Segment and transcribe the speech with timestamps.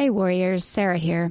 [0.00, 1.30] Hey Warriors, Sarah here.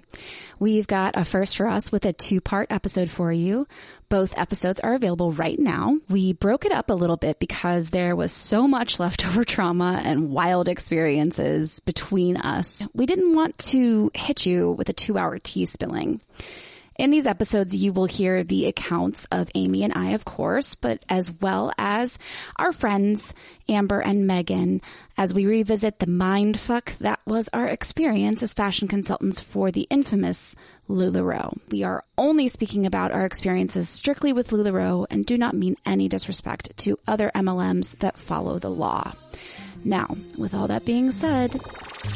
[0.59, 3.65] We've got a first for us with a two part episode for you.
[4.09, 5.97] Both episodes are available right now.
[6.07, 10.29] We broke it up a little bit because there was so much leftover trauma and
[10.29, 12.83] wild experiences between us.
[12.93, 16.21] We didn't want to hit you with a two hour tea spilling.
[16.99, 21.05] In these episodes, you will hear the accounts of Amy and I, of course, but
[21.07, 22.19] as well as
[22.57, 23.33] our friends,
[23.69, 24.81] Amber and Megan,
[25.17, 30.57] as we revisit the mindfuck that was our experience as fashion consultants for the infamous
[30.89, 31.57] LuLaRoe.
[31.69, 36.09] We are only speaking about our experiences strictly with LuLaRoe and do not mean any
[36.09, 39.13] disrespect to other MLMs that follow the law.
[39.85, 41.61] Now, with all that being said,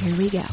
[0.01, 0.43] here we go.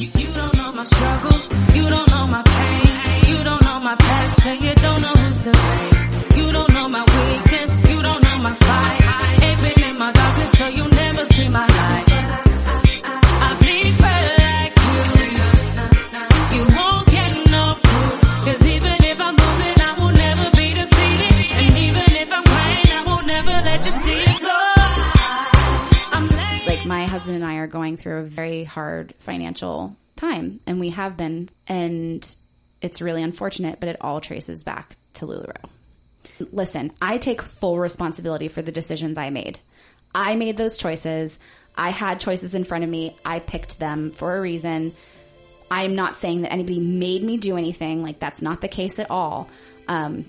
[0.00, 1.38] You don't know my struggle.
[1.74, 3.28] You don't know my pain.
[3.28, 4.42] You don't know my past.
[4.42, 6.38] So you don't know who's to blame.
[6.38, 7.82] You don't know my weakness.
[7.82, 9.00] You don't know my fight.
[9.62, 12.09] Been in my darkness, so you never see my light.
[26.90, 31.16] My husband and I are going through a very hard financial time and we have
[31.16, 32.36] been and
[32.82, 35.68] it's really unfortunate but it all traces back to LuLaRoe.
[36.50, 39.60] Listen, I take full responsibility for the decisions I made.
[40.16, 41.38] I made those choices.
[41.76, 43.16] I had choices in front of me.
[43.24, 44.92] I picked them for a reason.
[45.70, 48.02] I'm not saying that anybody made me do anything.
[48.02, 49.48] Like that's not the case at all.
[49.86, 50.24] Um,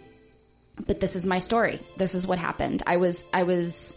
[0.85, 1.79] but this is my story.
[1.97, 2.83] This is what happened.
[2.85, 3.95] I was, I was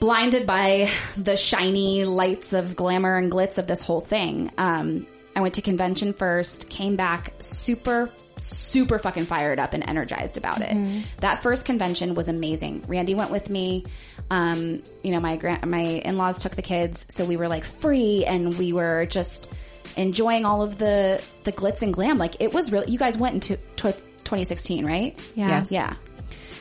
[0.00, 4.50] blinded by the shiny lights of glamour and glitz of this whole thing.
[4.58, 10.36] Um, I went to convention first, came back super, super fucking fired up and energized
[10.36, 11.04] about it.
[11.18, 12.84] That first convention was amazing.
[12.88, 13.84] Randy went with me.
[14.30, 18.24] Um, you know, my grand, my in-laws took the kids, so we were like free
[18.24, 19.52] and we were just
[19.96, 22.18] enjoying all of the, the glitz and glam.
[22.18, 25.18] Like it was really, you guys went into tw 2016, right?
[25.34, 25.48] Yeah.
[25.48, 25.72] Yes.
[25.72, 25.94] Yeah.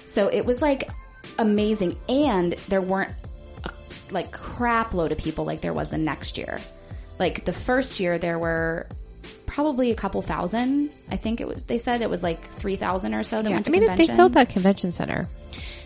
[0.06, 0.90] So it was like
[1.38, 1.98] amazing.
[2.08, 3.12] And there weren't
[4.12, 6.60] like crap load of people like there was the next year.
[7.20, 8.88] Like the first year there were
[9.46, 10.94] probably a couple thousand.
[11.12, 13.56] I think it was, they said it was like 3,000 or so that Yeah.
[13.56, 14.16] went I mean, if convention.
[14.16, 15.26] they filled that convention center.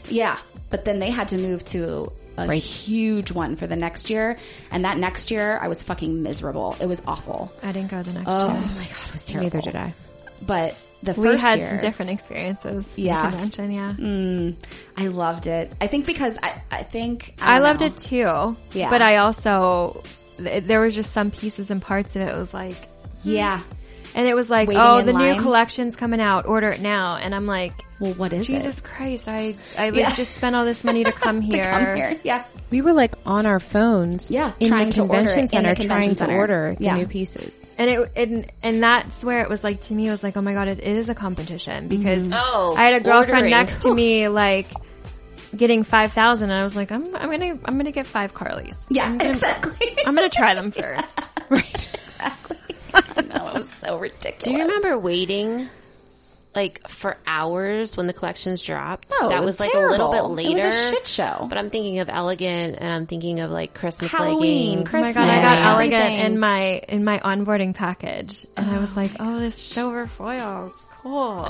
[0.09, 0.37] Yeah,
[0.69, 2.61] but then they had to move to a Right.
[2.61, 4.37] huge one for the next year,
[4.71, 6.75] and that next year I was fucking miserable.
[6.81, 7.51] It was awful.
[7.63, 8.57] I didn't go the next Oh year.
[8.57, 9.45] Oh my god, it was terrible.
[9.45, 9.93] Neither did I.
[10.45, 12.85] But the We had year, some different experiences.
[12.95, 13.29] Yeah.
[13.29, 13.71] convention.
[13.71, 13.93] Yeah.
[13.97, 14.55] Mm,
[14.97, 15.71] I loved it.
[15.81, 17.87] I think because I, I think I, I loved know.
[17.87, 18.57] it too.
[18.77, 18.89] Yeah.
[18.89, 20.03] But I also,
[20.37, 22.29] th- there was just some pieces and parts of it.
[22.29, 22.75] It was like,
[23.23, 23.29] hmm.
[23.31, 23.61] Yeah.
[24.15, 25.35] And it was like, oh, the line.
[25.35, 26.45] new collection's coming out.
[26.45, 27.15] Order it now.
[27.17, 28.51] And I'm like, Well, what is it?
[28.51, 28.83] Jesus it?
[28.83, 29.27] Christ!
[29.27, 30.13] I I like, Yeah.
[30.13, 31.63] just spent all this money to come To here.
[31.69, 32.19] come here.
[32.23, 32.43] Yeah.
[32.69, 35.69] We were like on our phones, Yeah, in trying the to order convention in center,
[35.69, 36.33] the convention trying center.
[36.33, 36.97] to order the Yeah.
[36.97, 37.67] new pieces.
[37.77, 40.07] And it and and that's where it was like to me.
[40.07, 42.33] It was like, oh my god, it, it is a competition because mm-hmm.
[42.35, 43.51] Oh, I had a girlfriend ordering.
[43.51, 44.67] next to me like
[45.55, 48.85] getting five thousand, and I was like, I'm I'm gonna I'm gonna get five Carlys.
[48.89, 49.87] Yeah, I'm gonna, exactly.
[50.05, 51.19] I'm gonna try them first.
[51.49, 51.87] Right.
[53.83, 54.43] No, it was so ridiculous.
[54.43, 55.69] Do you remember waiting
[56.55, 59.11] like for hours when the collections dropped?
[59.19, 60.39] No, that it was, was like a little bit terrible.
[60.39, 60.67] It was later.
[60.67, 61.47] a shit show.
[61.49, 64.93] But I'm thinking of elegant and I'm thinking of like Christmas Halloween, leggings.
[64.93, 66.25] Oh my god, I got elegant everything.
[66.25, 70.73] in my in my onboarding package, and I was oh like, oh, this silver foil,
[71.01, 71.47] cool.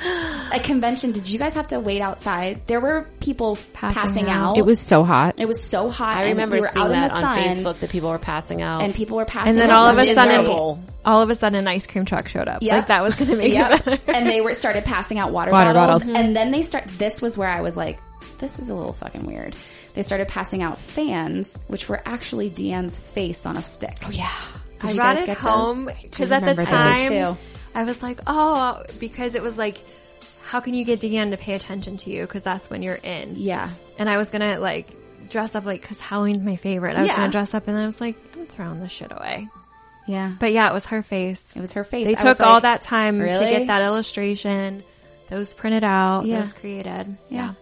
[0.52, 2.62] At convention, did you guys have to wait outside?
[2.66, 4.50] There were people passing, Passing out.
[4.52, 4.58] out.
[4.58, 5.34] It was so hot.
[5.38, 6.16] It was so hot.
[6.16, 8.18] I remember we were seeing out in that the on sun, Facebook that people were
[8.18, 8.82] passing out.
[8.82, 9.48] and people were passing.
[9.48, 9.48] Out.
[9.50, 10.80] And then out all of a sudden, miserable.
[11.04, 12.62] all of a sudden, an ice cream truck showed up.
[12.62, 12.72] Yep.
[12.76, 13.98] Like that was gonna make it better.
[14.12, 16.16] and they were started passing out water, Water bottles, bottles.
[16.18, 16.86] and then they start.
[16.86, 17.98] This was where I was like,
[18.38, 19.54] "This is a little fucking weird."
[19.94, 23.98] They started passing out fans, which were actually Deanne's face on a stick.
[24.06, 24.32] Oh yeah,
[24.80, 26.86] did I you brought guys it get home because at the remember that.
[26.86, 27.40] I did time too.
[27.74, 29.78] I was like, oh, because it was like,
[30.44, 32.22] how can you get Deanne to pay attention to you?
[32.22, 33.34] Because that's when you're in.
[33.36, 34.88] Yeah, And I was gonna like
[35.28, 36.96] dress up like because Halloween's my favorite.
[36.96, 37.16] I was Yeah.
[37.16, 39.48] gonna dress up and I was like, I'm throwing this shit away.
[40.06, 40.32] yeah.
[40.40, 41.44] But yeah, it was her face.
[41.54, 42.06] It was her face.
[42.06, 44.82] They I took was all that time to get that illustration,
[45.28, 46.40] those printed out, Yeah.
[46.40, 47.16] those created.
[47.28, 47.54] Yeah.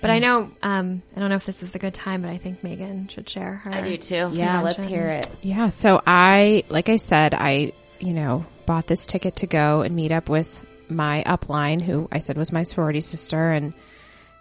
[0.00, 2.36] But I know, um, I don't know if this is a good time, but I
[2.36, 3.72] think Megan should share her.
[3.72, 4.30] I do too.
[4.34, 5.28] Yeah, let's hear it.
[5.42, 5.70] Yeah.
[5.70, 10.12] So I, like I said, I, you know, bought this ticket to go and meet
[10.12, 13.72] up with my upline, who I said was my sorority sister, and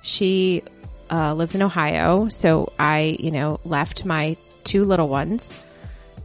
[0.02, 0.64] she
[1.10, 2.30] uh, lives in Ohio.
[2.30, 5.58] So I, you know, left my two little ones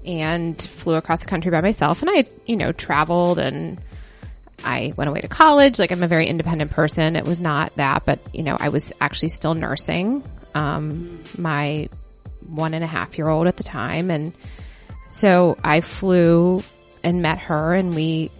[0.05, 2.02] and flew across the country by myself.
[2.02, 3.81] And I, you know, traveled and
[4.64, 5.79] I went away to college.
[5.79, 7.17] Like I'm a very independent person.
[7.17, 10.23] It was not that, but you know, I was actually still nursing.
[10.55, 11.88] Um, my
[12.46, 14.11] one and a half year old at the time.
[14.11, 14.35] And
[15.08, 16.62] so I flew
[17.02, 18.31] and met her and we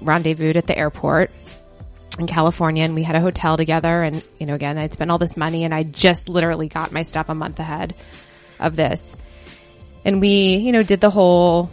[0.00, 1.30] rendezvoused at the airport
[2.18, 4.02] in California and we had a hotel together.
[4.02, 7.02] And, you know, again, I'd spent all this money and I just literally got my
[7.02, 7.94] stuff a month ahead
[8.58, 9.14] of this.
[10.04, 11.70] And we, you know, did the whole,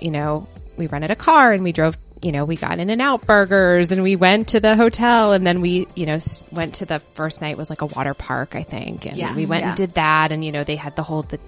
[0.00, 3.00] you know, we rented a car and we drove, you know, we got in and
[3.02, 6.18] out burgers and we went to the hotel and then we, you know,
[6.50, 9.06] went to the first night was like a water park, I think.
[9.06, 9.34] And Yeah.
[9.34, 9.68] we went Yeah.
[9.70, 10.32] and did that.
[10.32, 11.38] And, you know, they had the whole, the,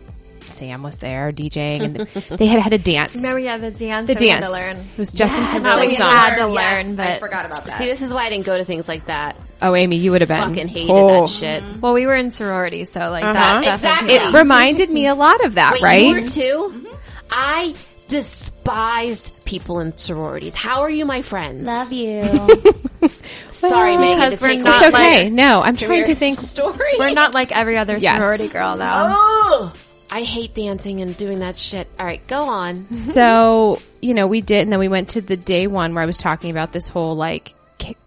[0.52, 3.14] Sam was there DJing and the, they had had a dance.
[3.14, 4.06] Remember, yeah, the dance.
[4.08, 4.44] the that had dance.
[4.46, 4.76] to learn.
[4.76, 6.10] It was Justin Not Timberlake's we song.
[6.10, 7.78] had to Yes, learn, I but forgot about that.
[7.78, 9.36] See, this is why I didn't go to things like that.
[9.62, 10.40] Oh, Amy, you would have been.
[10.48, 11.22] Fucking hated Oh.
[11.22, 11.62] that shit.
[11.62, 11.80] Mm-hmm.
[11.80, 13.32] well, we were in sorority, so like Uh-huh.
[13.32, 13.74] that stuff.
[13.76, 14.14] Exactly.
[14.14, 16.06] It reminded me a lot of that, Wait, right?
[16.06, 16.72] you were mm-hmm.
[16.72, 16.78] too?
[16.88, 16.94] Mm-hmm.
[17.30, 17.74] I
[18.08, 20.54] despised people in sororities.
[20.54, 21.64] How are you, my friends?
[21.64, 22.22] Love you.
[23.50, 25.24] Sorry, Megan, to because we're take it's okay.
[25.24, 26.38] like- no, I'm trying to think.
[26.38, 26.94] story.
[26.98, 28.16] We're not like every other Yes.
[28.16, 28.90] sorority girl, though.
[28.92, 29.72] Oh,
[30.16, 31.88] I hate dancing and doing that shit.
[32.00, 32.86] All right, go on.
[32.94, 36.06] So, you know, we did, and then we went to the day one where I
[36.06, 37.52] was talking about this whole like,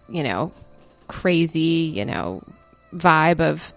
[0.10, 0.52] you know,
[1.08, 2.42] crazy, you know,
[2.92, 3.72] vibe of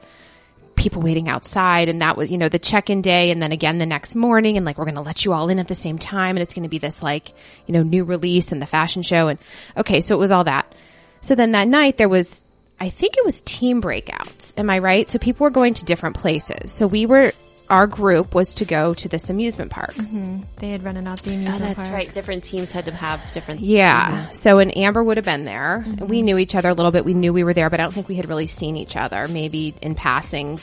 [0.76, 1.90] people waiting outside.
[1.90, 3.30] And that was, you know, the check in day.
[3.32, 4.56] And then again the next morning.
[4.56, 6.36] And like, we're going to let you all in at the same time.
[6.36, 7.34] And it's going to be this like,
[7.66, 9.28] you know, new release and the fashion show.
[9.28, 9.38] And
[9.76, 10.74] okay, so it was all that.
[11.20, 12.42] So then that night there was,
[12.80, 14.54] I think it was team breakouts.
[14.56, 15.06] Am I right?
[15.06, 16.72] So people were going to different places.
[16.72, 17.32] So we were,
[17.72, 19.94] our group was to go to this amusement park.
[19.94, 20.42] Mm-hmm.
[20.56, 21.92] They had rented out the Oh, amusement that's park.
[21.94, 22.12] right.
[22.12, 23.60] Different teams had to have different.
[23.60, 24.28] Yeah.
[24.30, 25.82] So and Amber would have been there.
[25.86, 26.06] Mm-hmm.
[26.06, 27.06] We knew each other a little bit.
[27.06, 29.26] We knew we were there, but I don't think we had really seen each other.
[29.26, 30.60] Maybe in passing.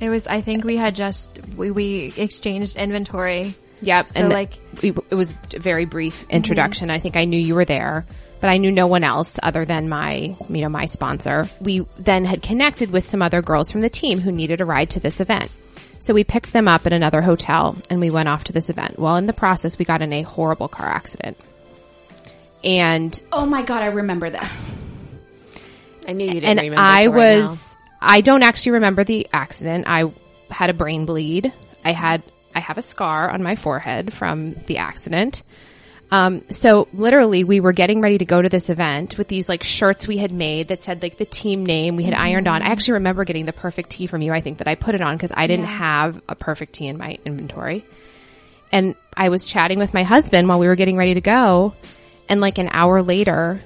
[0.00, 0.26] It was.
[0.26, 3.54] I think we had just we, we exchanged inventory.
[3.80, 4.10] Yep.
[4.16, 6.32] and like- we, it was a very brief mm-hmm.
[6.32, 6.90] introduction.
[6.90, 8.04] I think I knew you were there,
[8.40, 11.48] but I knew no one else other than my, you know, my sponsor.
[11.60, 14.90] We then had connected with some other girls from the team who needed a ride
[14.90, 15.52] to this event.
[16.00, 18.98] So we picked them up at another hotel and we went off to this event.
[18.98, 21.36] Well, in the process, we got in a horrible car accident.
[22.64, 24.78] And oh my god, I remember this.
[26.06, 26.80] I knew you didn't and remember.
[26.80, 29.84] I till right was I don't actually remember the accident.
[29.86, 30.12] I
[30.50, 31.52] had a brain bleed.
[31.84, 32.22] I had
[32.54, 35.42] I have a scar on my forehead from the accident.
[36.10, 39.62] Um, so literally we were getting ready to go to this event with these like
[39.62, 42.62] shirts we had made that said like the team name we had ironed on.
[42.62, 44.32] I actually remember getting the perfect tee from you.
[44.32, 46.96] I think that I put it on because I didn't have a perfect tee in
[46.96, 47.84] my inventory.
[48.72, 51.74] And I was chatting with my husband while we were getting ready to go.
[52.28, 53.60] And like an hour later,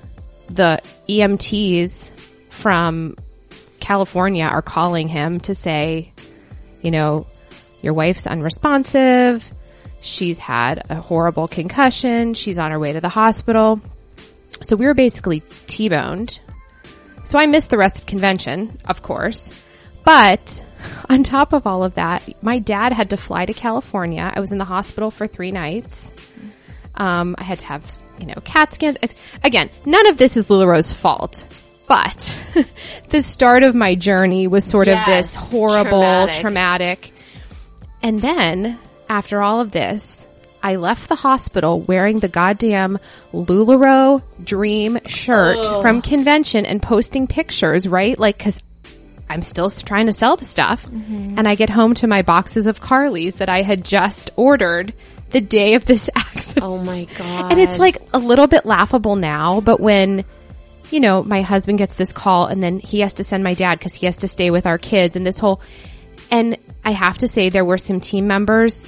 [0.48, 2.10] the EMTs
[2.48, 3.16] from
[3.80, 6.12] California are calling him to say,
[6.82, 7.26] you know,
[7.82, 9.48] your wife's unresponsive.
[10.02, 12.34] She's had a horrible concussion.
[12.34, 13.80] She's on her way to the hospital.
[14.60, 16.40] So we were basically T-boned.
[17.24, 19.50] So I missed the rest of convention, of course.
[20.04, 20.62] But
[21.08, 24.30] on top of all of that, my dad had to fly to California.
[24.34, 26.12] I was in the hospital for three nights.
[26.96, 28.98] Um, I had to have, you know, CAT scans.
[29.44, 31.44] Again, none of this is LuLaRoe's fault.
[31.86, 32.36] But
[33.08, 36.40] the start of my journey was sort of this horrible, traumatic.
[36.40, 37.12] traumatic.
[38.02, 38.78] And then
[39.12, 40.26] after all of this,
[40.62, 42.98] I left the hospital wearing the goddamn
[43.34, 45.82] LuLaRoe dream shirt oh.
[45.82, 48.18] from convention and posting pictures, right?
[48.18, 48.62] Like, cause
[49.28, 50.86] I'm still trying to sell the stuff.
[50.86, 51.34] Mm-hmm.
[51.36, 54.94] And I get home to my boxes of Carly's that I had just ordered
[55.30, 56.64] the day of this accident.
[56.64, 57.52] Oh my god!
[57.52, 60.24] And it's like a little bit laughable now, but when,
[60.90, 63.78] you know, my husband gets this call and then he has to send my dad
[63.78, 65.60] because he has to stay with our kids and this whole,
[66.30, 68.86] and I have to say there were some team members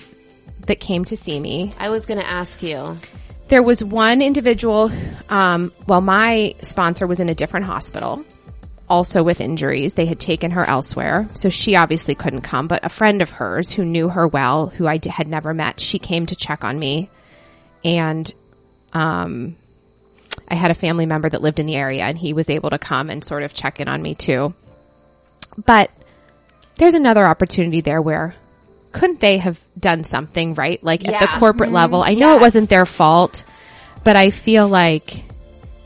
[0.61, 1.73] that came to see me.
[1.79, 2.97] I was going to ask you.
[3.49, 4.91] There was one individual,
[5.29, 8.25] um, well, my sponsor was in a different hospital,
[8.89, 9.95] also with injuries.
[9.95, 11.29] They had taken her elsewhere.
[11.35, 14.87] So she obviously couldn't come, but a friend of hers who knew her well, who
[14.87, 17.11] I d- had never met, she came to check on me.
[17.85, 18.33] And,
[18.95, 19.57] um,
[20.49, 22.79] I had a family member that lived in the area and he was able to
[22.79, 24.55] come and sort of check in on me too.
[25.65, 25.91] But
[26.77, 28.35] there's another opportunity there where
[28.95, 30.83] couldn't they have done something right?
[30.83, 31.39] Like at the Yeah.
[31.39, 32.03] corporate level.
[32.03, 33.45] I know it wasn't their fault,
[34.05, 35.25] but I feel like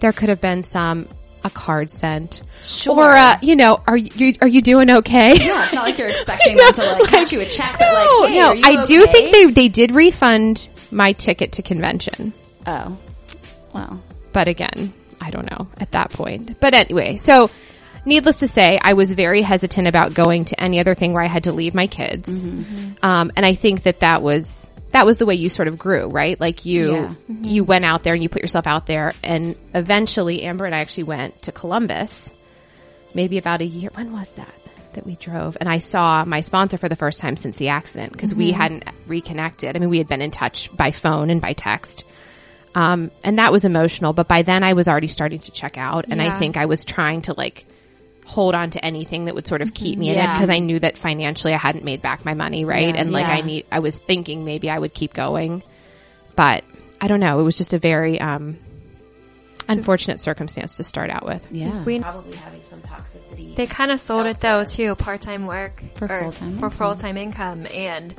[0.01, 1.09] there could have been some
[1.45, 2.97] a card sent Sure.
[2.99, 5.35] or uh, you know, are you are you doing okay?
[5.37, 8.07] Yeah, it's not like you're expecting them to like cut you a check, but like,
[8.09, 8.51] no, hey, no.
[8.81, 12.33] I do think they they did refund my ticket to convention.
[12.67, 12.97] Oh,
[13.73, 14.01] well,
[14.33, 16.59] But again, I don't know at that point.
[16.61, 17.51] But anyway, so
[18.09, 21.27] needless to say, I was very hesitant about going to any other thing where I
[21.29, 22.43] had to leave my kids.
[22.43, 26.09] Um, and I think that that was, that was the way you sort of grew,
[26.09, 26.41] right?
[26.41, 27.11] Like you, Yeah.
[27.43, 30.81] you went out there and you put yourself out there and eventually Amber and I
[30.81, 32.31] actually went to Columbus
[33.15, 33.91] maybe about a year.
[33.95, 34.53] When was that?
[34.95, 38.11] that we drove and I saw my sponsor for the first time since the accident
[38.11, 39.77] because we hadn't reconnected.
[39.77, 42.05] I mean, we had been in touch by phone and by text.
[42.75, 46.07] Um, and that was emotional, but by then I was already starting to check out
[46.09, 47.67] and I think I was trying to like
[48.29, 50.79] hold on to anything that would sort of keep me in it because I knew
[50.81, 52.95] that financially I hadn't made back my money, right?
[52.95, 53.01] Yeah.
[53.01, 55.63] and like I need, I was thinking maybe I would keep going,
[56.37, 56.63] but
[57.01, 57.41] I don't know.
[57.41, 58.59] It was just a very, um,
[59.67, 61.47] unfortunate circumstance to start out with.
[61.51, 61.83] Yeah.
[61.85, 63.57] We- Probably having some toxicity.
[63.57, 66.97] They kind of sold it though too, part time work For or full-time for full
[66.97, 68.15] time income, and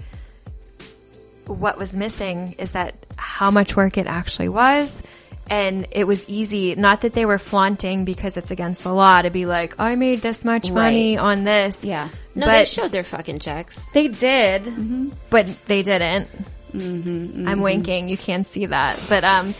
[1.46, 5.01] what was missing is that how much work it actually was.
[5.50, 9.32] And it was easy, not that they were flaunting because it's against the law to
[9.32, 11.84] be like, I made this much money on this.
[11.84, 12.10] Yeah.
[12.36, 13.84] no, but they showed their fucking checks.
[13.91, 15.10] They did, Mm-hmm.
[15.32, 16.27] but they didn't.
[16.72, 18.10] I'm winking.
[18.10, 19.56] You can't see that, but um,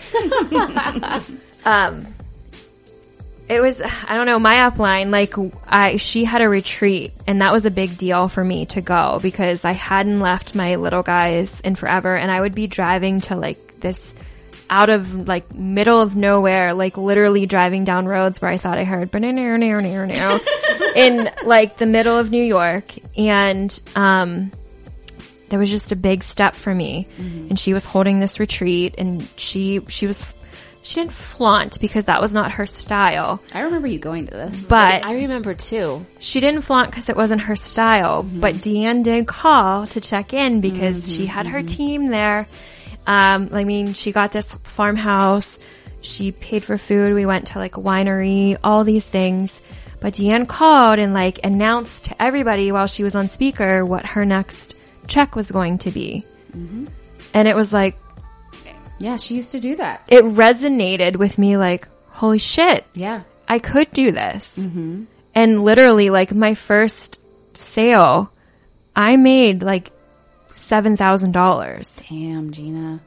[1.66, 2.14] um,
[3.48, 5.12] it was I don't know my upline.
[5.12, 5.34] Like
[5.68, 9.18] I, she had a retreat, and that was a big deal for me to go
[9.24, 13.36] because I hadn't left my little guys in forever, and I would be driving to
[13.36, 14.00] like this
[14.70, 18.84] out of like middle of nowhere, like literally driving down roads where I thought I
[18.84, 19.12] heard
[20.96, 22.86] in like the middle of New York,
[23.18, 24.52] and um
[25.50, 27.08] there was just a big step for me.
[27.18, 27.48] Mm-hmm.
[27.50, 30.26] And she was holding this retreat and she she was
[30.82, 33.42] she didn't flaunt because that was not her style.
[33.54, 34.62] I remember you going to this.
[34.62, 36.06] but I remember too.
[36.20, 38.24] she didn't flaunt because it wasn't her style.
[38.24, 38.86] But mm-hmm.
[38.86, 41.32] deanne did call to check in because she mm-hmm.
[41.32, 42.48] had her team there
[43.10, 45.60] um, i mean she got this farmhouse.
[46.02, 47.14] She paid for food.
[47.14, 49.60] We went to like a winery all these things.
[50.00, 54.24] But deanne called and like announced to everybody while she was on speaker what her
[54.24, 54.76] next
[55.08, 56.24] check was going to be.
[57.34, 57.98] And it was like
[58.98, 60.04] Yeah, she used to do that.
[60.08, 62.86] it resonated with me like holy shit.
[62.94, 63.24] Yeah.
[63.48, 64.54] I could do this.
[65.36, 67.20] And literally, like my first
[67.54, 68.32] sale,
[68.96, 69.92] I made like
[70.52, 72.10] $7,000.
[72.10, 73.02] Damn, Gina.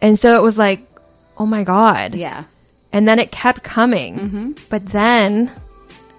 [0.00, 0.86] And so it was like,
[1.38, 2.14] oh my God.
[2.14, 2.44] Yeah.
[2.92, 4.18] And then it kept coming.
[4.18, 4.52] Mm-hmm.
[4.68, 5.50] But then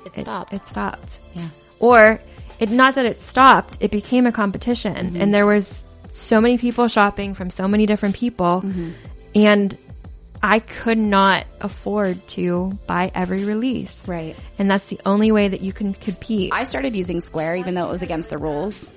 [0.05, 0.53] It stopped.
[0.53, 1.19] it stopped.
[1.33, 1.49] Yeah.
[1.79, 2.19] Or
[2.59, 5.21] it, not that it stopped, it became a competition mm-hmm.
[5.21, 8.91] and there was so many people shopping from so many different people mm-hmm.
[9.35, 9.77] and
[10.41, 14.07] I could not afford to buy every release.
[14.07, 14.35] Right.
[14.59, 16.53] And that's the only way that you can compete.
[16.53, 18.91] I started using Square even though it was against the rules.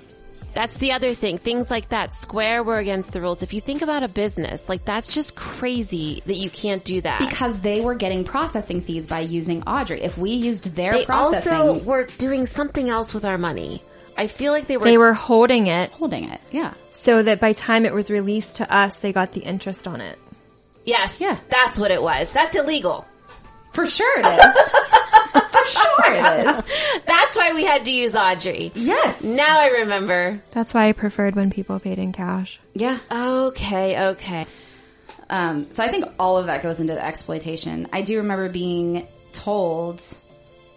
[0.53, 1.37] That's the other thing.
[1.37, 2.13] Things like that.
[2.13, 3.41] Square were against the rules.
[3.41, 7.19] If you think about a business, like that's just crazy that you can't do that.
[7.19, 10.01] Because they were getting processing fees by using Audrey.
[10.01, 11.43] If we used their processing fees.
[11.43, 13.81] they processing, also were doing something else with our money.
[14.17, 14.83] I feel like they were.
[14.83, 16.41] they were holding it holding it.
[16.51, 16.73] Yeah.
[16.91, 20.19] so that by time it was released to us, they got the interest on it.
[20.85, 21.39] yes, yeah.
[21.49, 22.33] That's what it was.
[22.33, 23.07] That's illegal.
[23.71, 25.40] For sure it is.
[25.65, 27.01] For sure it is.
[27.05, 28.71] That's why we had to use Audrey.
[28.75, 29.23] Yes.
[29.23, 30.41] Now I remember.
[30.51, 32.59] That's why I preferred when people paid in cash.
[32.73, 32.97] Yeah.
[33.11, 34.45] Okay, okay.
[35.29, 37.87] Um, so I think all of that goes into the exploitation.
[37.93, 40.03] I do remember being told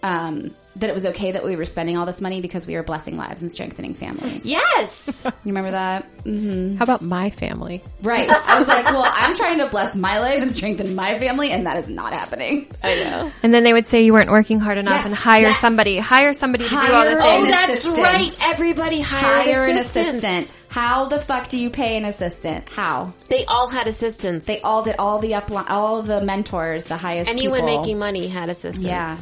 [0.03, 2.83] um, that it was okay that we were spending all this money because we were
[2.83, 4.45] blessing lives and strengthening families.
[4.45, 5.25] Yes.
[5.25, 6.04] You remember that?
[6.25, 6.76] Mm-hmm.
[6.76, 7.83] How about my family?
[8.02, 8.28] Right.
[8.28, 11.66] I was like, well, I'm trying to bless my life and strengthen my family, and
[11.66, 12.71] that is not happening.
[12.83, 13.33] I know.
[13.43, 15.61] And then they would say you weren't working hard enough Yes, and hire yes.
[15.61, 17.47] somebody, hire somebody to do all Hire the things.
[17.47, 17.99] Oh, that's assistant.
[17.99, 18.38] right.
[18.43, 20.52] Everybody hired Hire an assistant.
[20.69, 22.69] How the fuck do you pay an assistant?
[22.69, 23.12] How?
[23.28, 24.47] They all had assistants.
[24.47, 27.78] They all did all the upline, all the mentors, the highest Anyone people.
[27.81, 28.81] making money had assistants.
[28.88, 29.19] Yeah.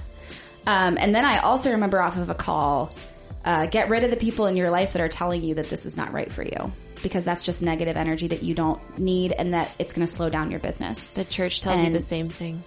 [0.67, 2.95] Um, and then I also remember off of a call,
[3.45, 5.85] uh, get rid of the people in your life that are telling you that this
[5.87, 6.73] is not right for you.
[7.03, 10.29] Because that's just negative energy that you don't need and that it's going to slow
[10.29, 11.15] down your business.
[11.15, 12.63] The church tells you the same thing.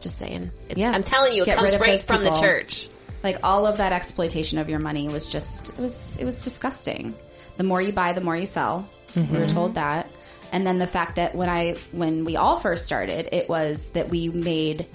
[0.00, 0.50] Just saying.
[0.68, 0.90] It- Yeah.
[0.90, 2.88] I'm telling you, it Get comes right from the church.
[3.22, 7.14] Like all of that exploitation of your money was just, it was, it was disgusting.
[7.56, 8.88] The more you buy, the more you sell.
[9.16, 10.10] We were told that.
[10.52, 14.08] And then the fact that when I, when we all first started, it was that
[14.10, 14.86] we made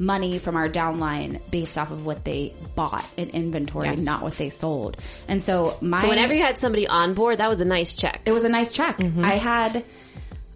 [0.00, 4.00] money from our downline based off of what they bought in inventory, Yes.
[4.00, 4.96] not what they sold.
[5.28, 8.22] And so my, So whenever you had somebody on board, that was a nice check.
[8.24, 8.96] it was a nice check.
[8.96, 9.22] Mm-hmm.
[9.24, 9.84] I had,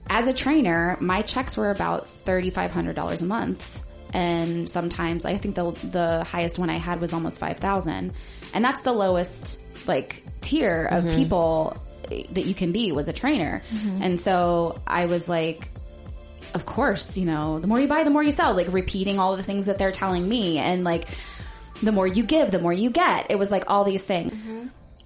[0.08, 3.82] as a trainer, my checks were about thirty five hundred dollars a month,
[4.14, 8.14] and sometimes I think the the highest one I had was almost five thousand,
[8.54, 11.16] and that's the lowest like tier of mm-hmm.
[11.16, 11.76] people
[12.08, 14.02] that you can be was a trainer, mm-hmm.
[14.02, 15.68] and so I was like.
[16.52, 19.36] Of course, you know, the more you buy, the more you sell, like repeating all
[19.36, 20.58] the things that they're telling me.
[20.58, 21.08] And like,
[21.82, 23.30] the more you give, the more you get.
[23.30, 24.32] It was like all these things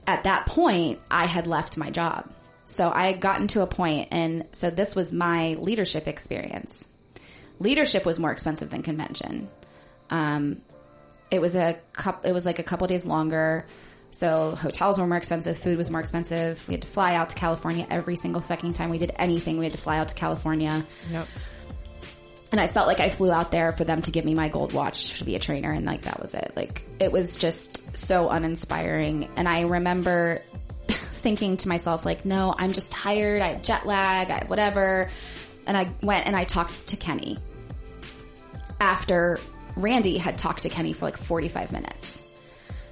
[0.08, 2.32] at that point, I had left my job.
[2.64, 6.88] So I had gotten to a point, and so this was my leadership experience.
[7.58, 9.48] Leadership was more expensive than convention.
[10.08, 10.62] Um,
[11.30, 13.66] it was a couple, it was like a couple days longer.
[14.10, 16.66] So hotels were more expensive, food was more expensive.
[16.66, 19.58] We had to fly out to California every single fucking time we did anything.
[19.58, 20.84] We had to fly out to California.
[21.12, 21.28] Nope.
[22.50, 24.72] And I felt like I flew out there for them to give me my gold
[24.72, 26.52] watch to be a trainer and like that was it.
[26.56, 29.28] Like it was just so uninspiring.
[29.36, 30.38] And I remember
[30.88, 33.42] thinking to myself like, no, I'm just tired.
[33.42, 35.10] I have jet lag, I have whatever.
[35.66, 37.36] And I went and I talked to Kenny
[38.80, 39.38] after
[39.76, 42.17] Randy had talked to Kenny for like 45 minutes.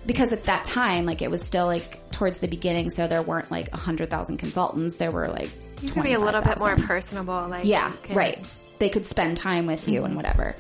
[0.07, 3.51] Because at that time, like it was still like towards the beginning, so there weren't
[3.51, 4.97] like a 100,000 consultants.
[4.97, 5.51] There were like
[5.83, 7.47] You could be a little bit more personable.
[7.49, 8.39] Like Yeah, right.
[8.79, 10.55] They could spend time with you and whatever.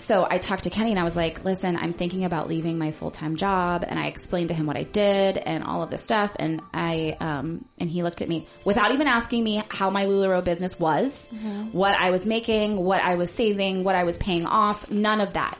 [0.00, 2.90] So I talked to Kenny and I was like, listen, I'm thinking about leaving my
[2.90, 3.84] full-time job.
[3.86, 6.34] And I explained to him what I did and all of this stuff.
[6.38, 10.42] And I, um, and he looked at me without even asking me how my LuLaRoe
[10.42, 11.28] business was,
[11.72, 15.34] what I was making, what I was saving, what I was paying off, none of
[15.34, 15.58] that.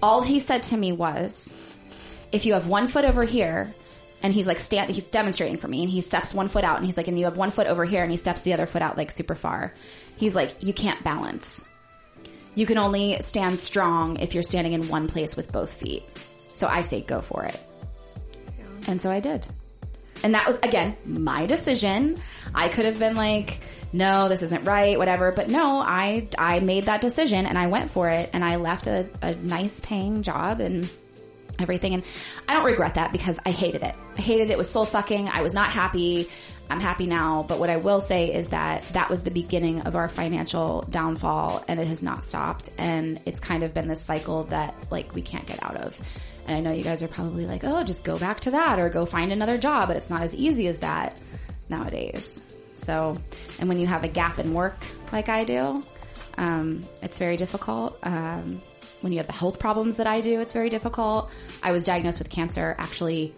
[0.00, 1.56] All he said to me was,
[2.32, 3.74] if you have one foot over here
[4.22, 6.84] and he's like stand he's demonstrating for me and he steps one foot out and
[6.84, 8.82] he's like and you have one foot over here and he steps the other foot
[8.82, 9.74] out like super far.
[10.16, 11.64] He's like you can't balance.
[12.54, 16.02] You can only stand strong if you're standing in one place with both feet.
[16.48, 17.58] So i say go for it.
[18.86, 19.46] And so i did.
[20.22, 22.20] And that was again my decision.
[22.54, 23.60] I could have been like
[23.92, 25.32] no this isn't right whatever.
[25.32, 28.86] But no i i made that decision and i went for it and i left
[28.86, 30.90] a, a nice paying job and
[31.60, 31.94] everything.
[31.94, 32.02] And
[32.48, 33.94] I don't regret that because I hated it.
[34.16, 34.52] I hated it.
[34.52, 35.28] It was soul sucking.
[35.28, 36.28] I was not happy.
[36.68, 37.44] I'm happy now.
[37.46, 41.64] But what I will say is that that was the beginning of our financial downfall
[41.66, 42.70] and it has not stopped.
[42.78, 45.98] And it's kind of been this cycle that like we can't get out of.
[46.46, 48.88] And I know you guys are probably like, oh, just go back to that or
[48.88, 49.88] go find another job.
[49.88, 51.20] But it's not as easy as that
[51.68, 52.40] nowadays.
[52.76, 53.16] So,
[53.58, 54.76] and when you have a gap in work
[55.12, 55.84] like I do,
[56.38, 57.98] um, it's very difficult.
[58.02, 58.62] Um,
[59.00, 61.30] when you have the health problems that I do, it's very difficult.
[61.62, 63.34] I was diagnosed with cancer actually,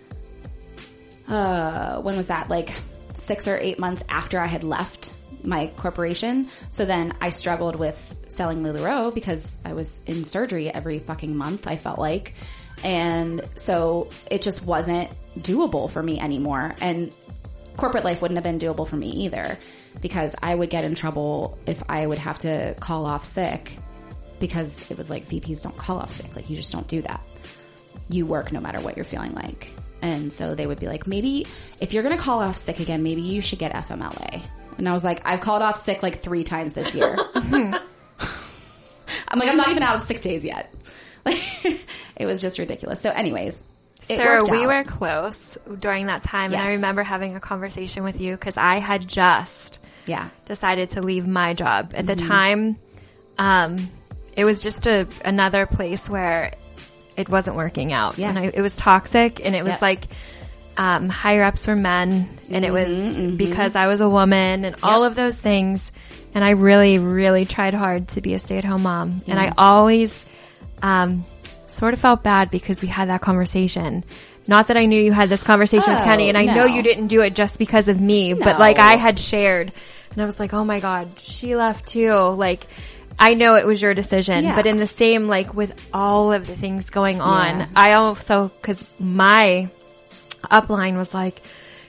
[1.29, 2.51] uh, when was that?
[2.51, 2.71] Like
[3.15, 5.13] six or eight months after I had left
[5.45, 6.47] my corporation.
[6.71, 7.99] So then I struggled with
[8.29, 12.35] selling LuLaRoe because I was in surgery every fucking month, I felt like.
[12.85, 16.75] And so it just wasn't doable for me anymore.
[16.81, 17.15] And
[17.77, 19.59] corporate life wouldn't have been doable for me either
[20.01, 23.77] because I would get in trouble if I would have to call off sick
[24.43, 26.35] because it was like VPs don't call off sick.
[26.35, 27.21] Like you just don't do that.
[28.09, 29.69] You work no matter what you're feeling like.
[30.03, 31.47] And so they would be like, maybe
[31.81, 34.43] if you're going to call off sick again, maybe you should get FMLA.
[34.77, 37.17] And I was like, I've called off sick like three times this year.
[37.35, 37.71] I'm
[39.39, 40.75] like, I'm not even out of sick days yet.
[41.25, 43.01] it was just ridiculous.
[43.01, 43.63] So anyways,
[44.01, 44.67] Sarah, we out.
[44.67, 48.81] were close during that time, and I remember having a conversation with you because I
[48.81, 50.31] had just yeah.
[50.45, 51.93] decided to leave my job.
[51.95, 52.29] At the Mm-hmm.
[52.29, 52.79] time,
[53.39, 53.91] um,
[54.37, 56.53] it was just a another place where
[57.17, 58.31] it wasn't working out, Yeah.
[58.31, 59.83] and I, it was toxic, and it was Yep.
[59.83, 60.05] like
[60.79, 64.77] um, higher ups were men, and it was Mm-hmm, because I was a woman, and
[64.83, 65.93] all of those things.
[66.35, 69.53] And I really, really tried hard to be a stay at home mom, and I
[69.59, 70.25] always
[70.83, 71.27] um,
[71.67, 74.03] sort of felt bad because we had that conversation.
[74.49, 76.83] Not that I knew you had this conversation with Oh, Kenny, and I know you
[76.83, 79.73] didn't do it just because of me, but like I had shared,
[80.13, 82.13] and I was like, oh my god, she left too.
[82.15, 82.67] Like,
[83.23, 84.57] I know it was your decision, Yeah.
[84.57, 87.67] but in the same, like with all of the things going on, Yeah.
[87.77, 89.71] I also, cause my
[90.51, 91.43] upline was like,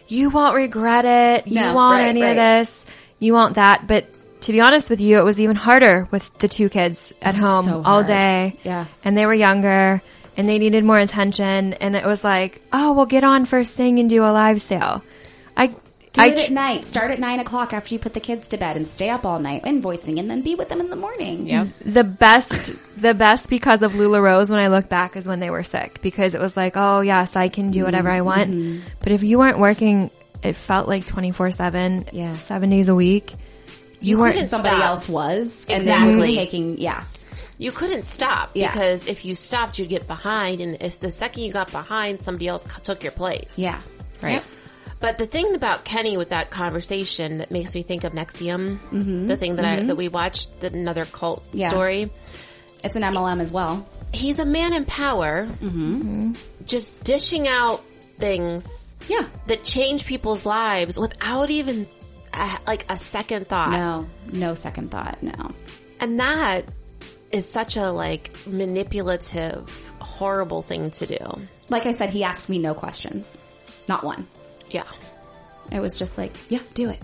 [0.07, 1.47] you won't regret it.
[1.47, 2.85] You No, want right, any of this.
[3.19, 3.87] You want that.
[3.87, 4.05] But
[4.41, 7.65] to be honest with you, it was even harder with the two kids at home
[7.65, 8.59] so all day.
[8.63, 8.85] Yeah.
[9.03, 10.01] And they were younger
[10.37, 11.73] and they needed more attention.
[11.73, 15.03] And it was like, oh, well, get on first thing and do a live sale.
[15.57, 15.73] I,
[16.13, 16.85] Do I, it at tr- night.
[16.85, 19.39] Start at nine o'clock after you put the kids to bed and stay up all
[19.39, 21.47] night invoicing and then be with them in the morning.
[21.47, 21.67] Yep.
[21.85, 22.71] the best,
[23.01, 26.35] the best because of LuLaRoe when I look back is when they were sick because
[26.35, 28.51] it was like, oh yes, I can do whatever I want.
[28.51, 28.87] Mm-hmm.
[28.99, 30.11] But if you weren't working,
[30.43, 32.33] it felt like 24 seven, Yeah.
[32.33, 33.33] seven days a week.
[33.99, 34.85] You, weren't, couldn't Somebody Stop.
[34.85, 36.35] else was, and then we were Exactly.
[36.35, 37.05] taking, yeah.
[37.57, 38.69] You couldn't stop Yeah.
[38.71, 42.47] because if you stopped, you'd get behind, and if the second you got behind, somebody
[42.49, 43.57] else took your place.
[43.57, 43.79] Yeah.
[44.21, 44.43] Right.
[45.03, 49.27] But the thing about Kenny with that conversation that makes me think of NXIVM, mm-hmm.
[49.27, 49.87] the thing that I mm-hmm.
[49.87, 51.57] that we watched, the, another cult Mm-hmm.
[51.57, 51.67] Yeah.
[51.67, 52.09] story.
[52.85, 53.85] It's an MLM as well.
[54.13, 56.35] He's a man in power, mm-hmm.
[56.65, 57.83] just dishing out
[58.17, 59.27] things Yeah.
[59.47, 61.85] that change people's lives without even
[62.33, 63.71] a, like a second thought.
[63.71, 65.21] No, no second thought.
[65.21, 65.51] No.
[65.99, 66.63] And that
[67.29, 71.41] is such a like manipulative, horrible thing to do.
[71.67, 73.37] Like I said, he asked me no questions.
[73.89, 74.27] Not one.
[74.73, 74.83] Yeah.
[75.71, 77.03] It was just like, yeah, do it.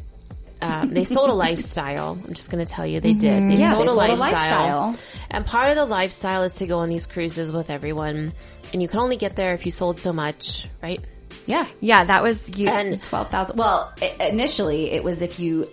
[0.62, 2.20] Um, they sold a lifestyle.
[2.22, 3.22] I'm just going to tell you they did.
[3.32, 3.62] They Mm-hmm.
[3.62, 4.88] Yeah, sold, they a, sold a lifestyle.
[4.90, 4.96] lifestyle.
[5.32, 8.34] And part of the lifestyle is to go on these cruises with everyone.
[8.74, 11.00] And you can only get there if you sold so much, right?
[11.46, 11.66] Yeah.
[11.80, 12.68] Yeah, that was you.
[12.68, 13.58] And Twelve thousand.
[13.58, 15.66] Well, i initially it was if you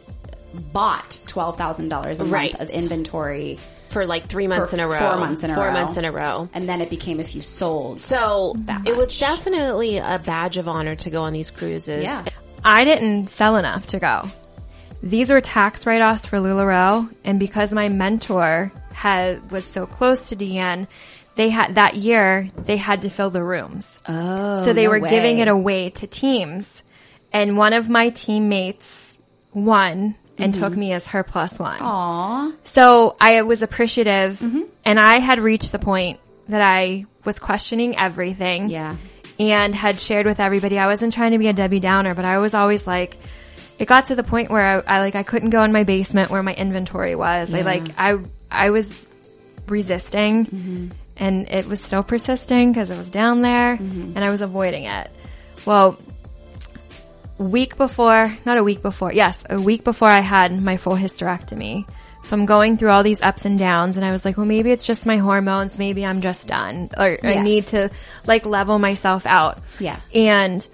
[0.73, 2.53] bought twelve thousand dollars a Right.
[2.53, 3.59] month of inventory,
[3.97, 4.99] for like three months For in a row.
[4.99, 5.73] four months in a Four row.
[5.73, 6.51] months in a row.
[6.53, 7.99] and then it became if you sold.
[7.99, 12.03] So That it was definitely a badge of honor to go on these cruises.
[12.05, 12.23] Yeah.
[12.63, 14.25] I didn't sell enough to go.
[15.03, 20.37] These were tax write-offs for LuLaRoe, and because my mentor had was so close to
[20.37, 20.89] Deanne,
[21.37, 23.99] they had that year they had to fill the rooms.
[24.07, 26.83] Oh, so they no were giving it away to teams,
[27.33, 28.99] and one of my teammates
[29.55, 30.81] won and took mm-hmm.
[30.81, 31.79] me as her plus one.
[31.81, 32.53] Aw.
[32.65, 34.63] So I was appreciative, mm-hmm.
[34.85, 38.97] and I had reached the point that I was questioning everything Yeah.
[39.39, 40.79] and had shared with everybody.
[40.79, 43.17] I wasn't trying to be a Debbie Downer, but I was always like,
[43.79, 46.31] it got to the point where I, I like I couldn't go in my basement
[46.31, 47.53] where my inventory was.
[47.53, 48.19] I like I
[48.51, 49.05] I was
[49.69, 50.89] resisting, mm-hmm.
[51.17, 55.11] and it was still persisting because it was down there, and I was avoiding it.
[55.67, 55.99] Well,
[57.39, 61.89] week before, not a week before, yes, a week before I had my full hysterectomy.
[62.23, 64.73] So I'm going through all these ups and downs and I was like, well, maybe
[64.73, 65.79] it's just my hormones.
[65.79, 67.91] Maybe I'm just done or I need to
[68.27, 69.61] like level myself out.
[69.79, 70.01] Yeah.
[70.13, 70.67] And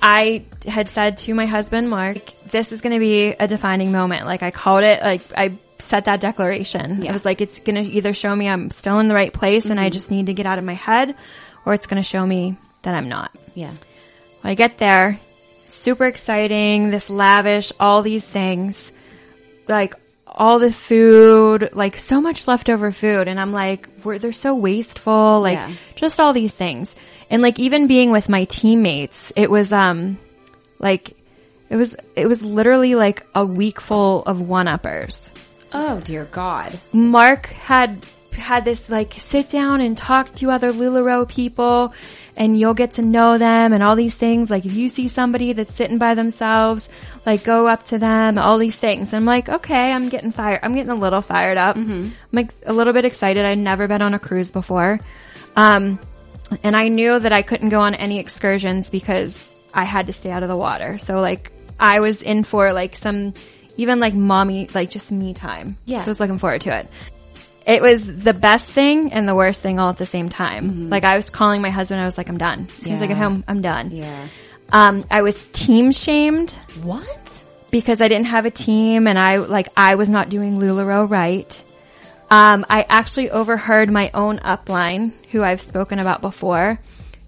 [0.00, 2.18] I had said to my husband, Mark,
[2.50, 4.26] this is going to be a defining moment.
[4.26, 7.02] Like I called it, like I set that declaration.
[7.02, 7.10] Yeah.
[7.10, 9.66] I was like, it's going to either show me I'm still in the right place
[9.66, 9.92] and I mm-hmm.
[9.92, 11.16] just need to get out of my head
[11.66, 13.34] or it's going to show me that I'm not.
[13.54, 13.74] Yeah.
[14.44, 15.18] I get there,
[15.84, 18.90] super exciting, this lavish, all these things,
[19.68, 19.94] like
[20.26, 23.28] all the food, like so much leftover food.
[23.28, 25.72] And I'm like, we're, they're so wasteful, like Yeah.
[25.94, 26.94] just all these things.
[27.30, 30.18] And like even being with my teammates, it was, um,
[30.78, 31.14] like,
[31.68, 35.30] it was, it was literally like a week full of one-uppers.
[35.72, 36.72] Oh dear God.
[36.92, 41.92] Mark had had this like sit down and talk to other LuLaRoe people
[42.36, 44.50] and you'll get to know them and all these things.
[44.50, 46.88] Like if you see somebody that's sitting by themselves,
[47.24, 49.08] like go up to them, all these things.
[49.08, 50.60] And I'm like, okay, I'm getting fired.
[50.62, 51.76] I'm getting a little fired up.
[51.76, 53.44] I'm like a little bit excited.
[53.44, 55.00] I'd never been on a cruise before.
[55.56, 56.00] Um,
[56.62, 60.30] and I knew that I couldn't go on any excursions because I had to stay
[60.30, 60.98] out of the water.
[60.98, 63.34] So like I was in for like some
[63.76, 65.76] even like mommy like just me time.
[65.84, 66.00] Yeah.
[66.00, 66.88] So I was looking forward to it.
[67.66, 70.90] It was the best thing and the worst thing all at the same time.
[70.90, 72.66] Like I was calling my husband, I was like, I'm done.
[72.68, 73.90] As soon as I get home, I'm done.
[73.90, 74.28] Yeah.
[74.70, 77.44] Um, I was team shamed What?
[77.70, 81.62] because I didn't have a team and I like I was not doing LuLaRoe right.
[82.30, 86.78] Um, I actually overheard my own upline, who I've spoken about before.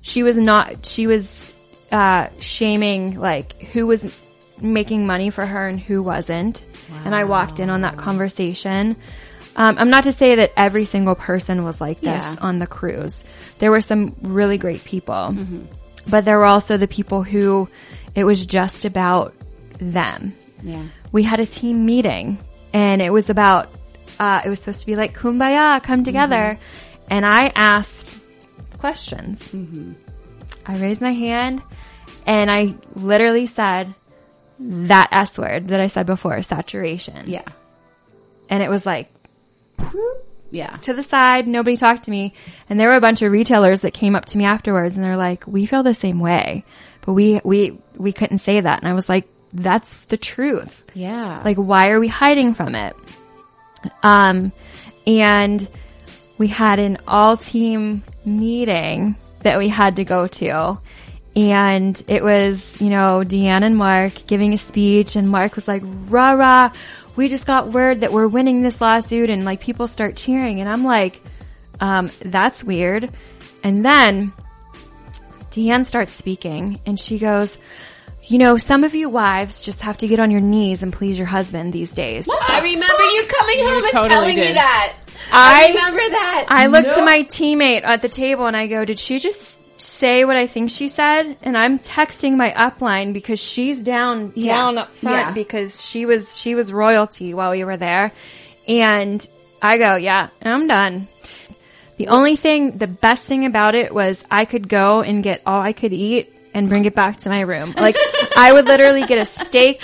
[0.00, 0.84] She was not.
[0.86, 1.52] She was
[1.92, 4.18] uh, shaming like who was
[4.60, 6.64] making money for her and who wasn't.
[7.04, 8.96] And I walked in on that conversation.
[9.56, 12.36] Um, I'm not to say that every single person was like this Yeah.
[12.42, 13.24] on the cruise.
[13.58, 15.34] There were some really great people,
[16.06, 17.68] but there were also the people who
[18.14, 19.34] it was just about
[19.78, 20.84] them Yeah.
[21.12, 22.38] we had a team meeting
[22.72, 23.68] and it was about
[24.18, 26.58] uh, it was supposed to be like kumbaya come together
[27.10, 28.18] and i asked
[28.78, 29.54] questions
[30.64, 31.60] i raised my hand
[32.26, 33.94] and i literally said
[34.58, 37.42] that s word that i said before saturation Yeah.
[38.48, 39.10] and it was like
[40.50, 40.76] Yeah.
[40.78, 42.32] to the side nobody talked to me
[42.70, 45.16] and there were a bunch of retailers that came up to me afterwards and they're
[45.16, 46.64] like we feel the same way
[47.02, 51.42] but we we we couldn't say that and i was like that's the truth Yeah.
[51.44, 52.94] like, why are we hiding from it?
[54.02, 54.52] Um,
[55.06, 55.66] and
[56.38, 60.78] we had an all team meeting that we had to go to.
[61.34, 65.82] And it was, you know, Deanne and Mark giving a speech and Mark was like,
[66.08, 66.72] rah rah,
[67.16, 70.60] we just got word that we're winning this lawsuit and like people start cheering.
[70.60, 71.20] And I'm like,
[71.80, 73.10] um, that's weird.
[73.62, 74.32] And then
[75.50, 77.56] Deanne starts speaking and she goes,
[78.24, 81.16] you know, some of you wives just have to get on your knees and please
[81.16, 82.28] your husband these days.
[82.28, 84.96] I remember you coming home and totally telling me that.
[85.32, 86.46] I- I remember that.
[86.48, 90.24] I looked to my teammate at the table and I go, did she just say
[90.24, 91.36] what I think she said?
[91.42, 94.56] And I'm texting my upline because she's down, Yeah.
[94.56, 95.32] down up front Yeah.
[95.32, 98.12] because she was, she was royalty while we were there.
[98.66, 99.26] And
[99.60, 101.08] I go, yeah, I'm done.
[101.98, 105.60] The only thing, the best thing about it was I could go and get all
[105.60, 107.74] I could eat and bring it back to my room.
[107.78, 107.96] Like
[108.36, 109.80] I would literally get a steak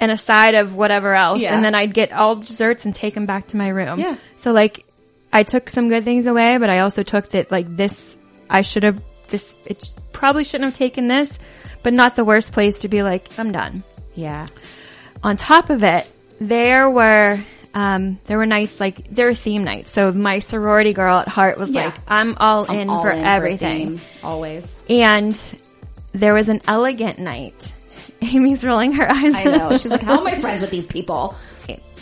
[0.00, 1.54] and a side of whatever else, Yeah.
[1.54, 3.98] and then I'd get all desserts and take them back to my room.
[4.00, 4.16] Yeah.
[4.36, 4.84] So like,
[5.32, 8.16] I took some good things away, but I also took that like this.
[8.50, 9.00] I should have
[9.38, 9.54] this.
[9.66, 11.38] It probably shouldn't have taken this,
[11.82, 13.82] but not the worst place to be like I'm done.
[14.14, 14.46] Yeah.
[15.22, 17.38] on top of it, there were
[17.74, 19.92] um, there were nights like there were theme nights.
[19.92, 21.86] So my sorority girl at heart was Yeah.
[21.86, 23.98] like, I'm all I'm in all for in everything.
[23.98, 24.82] theme, always.
[24.88, 25.34] and
[26.12, 27.72] there was an elegant night.
[28.22, 29.34] Amy's rolling her eyes.
[29.34, 29.70] I know.
[29.76, 31.34] She's like, how am I friends with these people?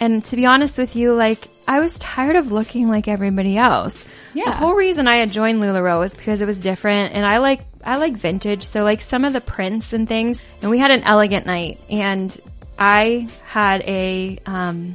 [0.00, 4.04] And to be honest with you, like I was tired of looking like everybody else.
[4.34, 4.46] Yeah.
[4.46, 7.64] The whole reason I had joined Lularoe was because it was different and I like
[7.84, 8.66] I like vintage.
[8.66, 10.38] So like some of the prints and things.
[10.60, 12.36] And we had an elegant night and
[12.78, 14.94] I had a um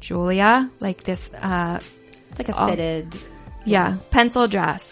[0.00, 1.80] Julia, like this uh
[2.30, 2.68] It's like a Oh.
[2.68, 3.16] fitted.
[3.64, 4.86] yeah, pencil dress.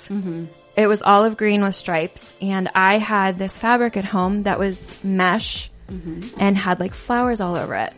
[0.75, 5.05] It was olive green with stripes, and I had this fabric at home that was
[5.05, 5.71] mesh
[6.39, 7.93] and had like flowers all over it.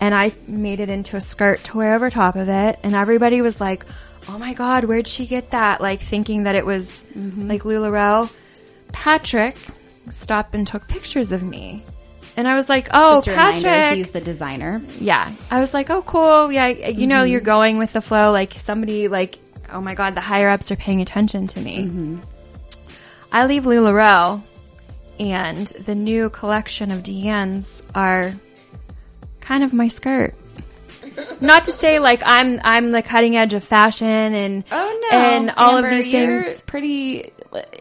[0.00, 3.40] And I made it into a skirt to wear over top of it, and everybody
[3.40, 3.84] was like,
[4.28, 7.48] "Oh my god, where'd she get that?" Like thinking that it was mm-hmm.
[7.48, 8.34] like Lularoe.
[8.92, 9.56] Patrick
[10.10, 11.84] stopped and took pictures of me.
[12.36, 14.82] And I was like, "Oh, a reminder, Patrick, he's the designer.
[15.00, 15.30] yeah.
[15.50, 16.52] I was like, oh, cool.
[16.52, 16.68] Yeah.
[16.68, 17.28] You know, mm-hmm.
[17.32, 18.30] you're going with the flow.
[18.30, 19.38] Like somebody like,
[19.72, 21.84] oh my God, the higher ups are paying attention to me.
[21.84, 22.18] Mm-hmm.
[23.32, 24.42] I leave LuLaRoe
[25.18, 28.34] and the new collection of Deanne's are
[29.46, 30.34] kind of my skirt.
[31.40, 35.18] Not to say like I'm, I'm the cutting edge of fashion and, Oh no!
[35.18, 36.60] and all Amber, of these things.
[36.62, 37.32] pretty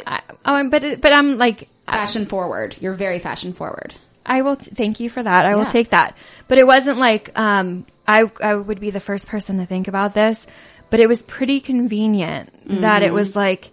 [0.06, 2.75] I, oh, but, but I'm like, fashion forward.
[2.80, 3.93] You're very fashion forward.
[4.25, 5.45] I will t- thank you for that.
[5.45, 6.17] I will take that.
[6.47, 10.13] But it wasn't like um I I would be the first person to think about
[10.13, 10.45] this,
[10.89, 12.49] but it was pretty convenient
[12.82, 13.69] that it was like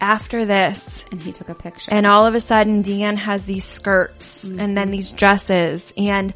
[0.00, 1.90] after this And he took a picture.
[1.92, 6.34] and all of a sudden Deanne has these skirts and then these dresses and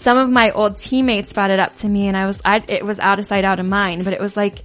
[0.00, 2.84] some of my old teammates brought it up to me and I was I it
[2.84, 4.64] was out of sight out of mind, but it was like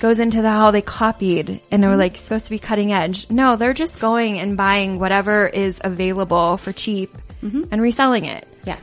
[0.00, 3.28] goes into the how they copied and they were like supposed to be cutting edge.
[3.30, 7.64] No, they're just going and buying whatever is available for cheap mm-hmm.
[7.70, 8.46] and reselling it.
[8.64, 8.78] yeah,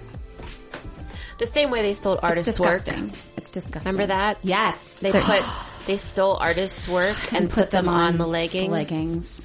[1.39, 2.83] The same way they stole it's artists' work.
[2.85, 3.13] disgusting.
[3.35, 3.91] It's disgusting.
[3.91, 4.37] Remember that?
[4.43, 5.43] Yes, They put
[5.87, 8.71] they stole artists' work and, put, them, on, the leggings.
[8.71, 9.41] leggings.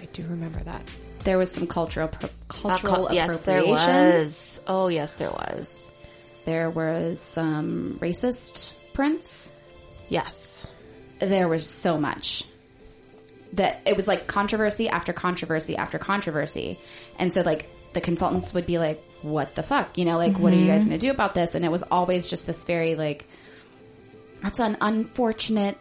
[0.00, 0.82] I do remember that.
[1.24, 4.20] There was some cultural pro- Uh, cultural yes, there appropriation.
[4.20, 4.60] was.
[4.66, 5.92] Oh, yes, there was.
[6.44, 9.52] There was some racist prints.
[10.08, 10.66] Yes.
[11.18, 12.44] There was so much
[13.54, 16.78] that it was like controversy after controversy after controversy.
[17.18, 19.96] And so like the consultants would be like, what the fuck?
[19.96, 20.90] You know, like, what are you guys Mm-hmm.
[20.90, 21.54] going to do about this?
[21.54, 23.26] And it was always just this very like,
[24.42, 25.78] that's an unfortunate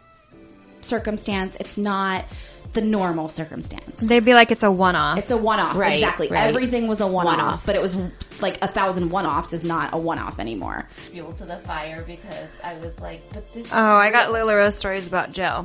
[0.82, 1.58] circumstance.
[1.60, 2.26] It's not
[2.74, 4.02] the normal circumstance.
[4.02, 5.18] They'd be like, it's a one-off.
[5.20, 5.76] It's a one-off.
[5.76, 6.28] Right, exactly.
[6.30, 6.48] right.
[6.50, 7.66] Everything was a one-off, One-off.
[7.66, 7.96] but it was
[8.42, 10.88] like a thousand one-offs is not a one-off anymore.
[11.12, 13.70] Fuel to the fire because I was like, but this.
[13.72, 15.64] oh, I got LuLaRoe stories about Jill.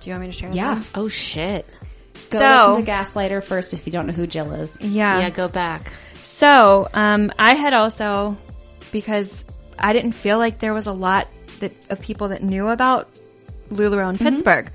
[0.00, 0.74] Do you want me to share Yeah.
[0.76, 0.84] them?
[0.94, 1.66] Oh shit.
[2.30, 4.80] Go So- listen to Gaslighter first if you don't know who Jill is.
[4.80, 5.18] Yeah.
[5.20, 5.92] Yeah, go back.
[6.14, 8.36] So, um, I had also,
[8.92, 9.44] because
[9.78, 11.28] I didn't feel like there was a lot
[11.60, 13.08] that, of people that knew about
[13.70, 14.70] LuLaRoe in Pittsburgh.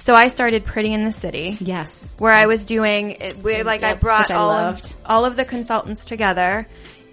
[0.00, 1.56] So I started Pretty in the City.
[1.60, 1.90] Yes.
[2.18, 4.86] where I was doing we, like I brought I all loved.
[4.86, 6.66] of all of the consultants together.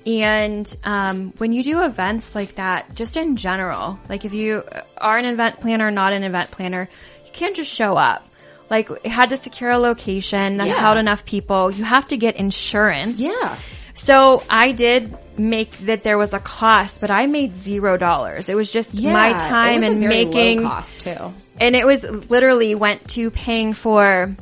[0.05, 4.63] And um, when you do events like that, just in general, like if you
[4.97, 6.87] are an event planner, not an event planner,
[7.25, 8.23] you can't just show up.
[8.69, 10.79] Like it had to secure a location that Yeah.
[10.79, 11.71] held enough people.
[11.71, 13.19] You have to get insurance.
[13.19, 13.57] Yeah.
[13.97, 18.47] So I did make that there was a cost, but I made zero dollars.
[18.49, 19.13] It was just Yeah.
[19.13, 21.33] my time and making cost too.
[21.59, 24.35] and it was literally went to paying for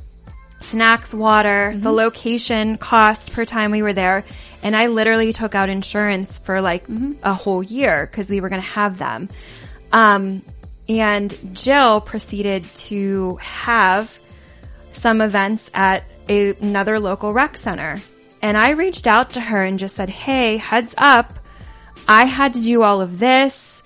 [0.62, 4.24] snacks, water, the location cost per time we were there.
[4.64, 6.86] And I literally took out insurance for like
[7.24, 9.30] a whole year because we were going to have them.
[9.92, 10.44] Um,
[10.90, 14.18] and Jill proceeded to have
[14.94, 18.02] some events at a, another local rec center.
[18.46, 21.34] And I reached out to her and just said, Hey, heads up.
[22.08, 23.82] I had to do all of this.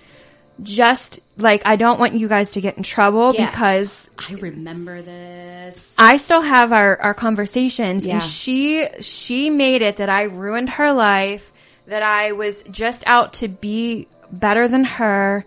[0.62, 3.50] Just like, I don't want you guys to get in trouble Yeah.
[3.50, 5.96] because I remember this.
[5.98, 8.16] I still have our, our conversations Yeah.
[8.16, 11.54] and she, she made it that I ruined her life,
[11.88, 15.46] that I was just out to be better than her.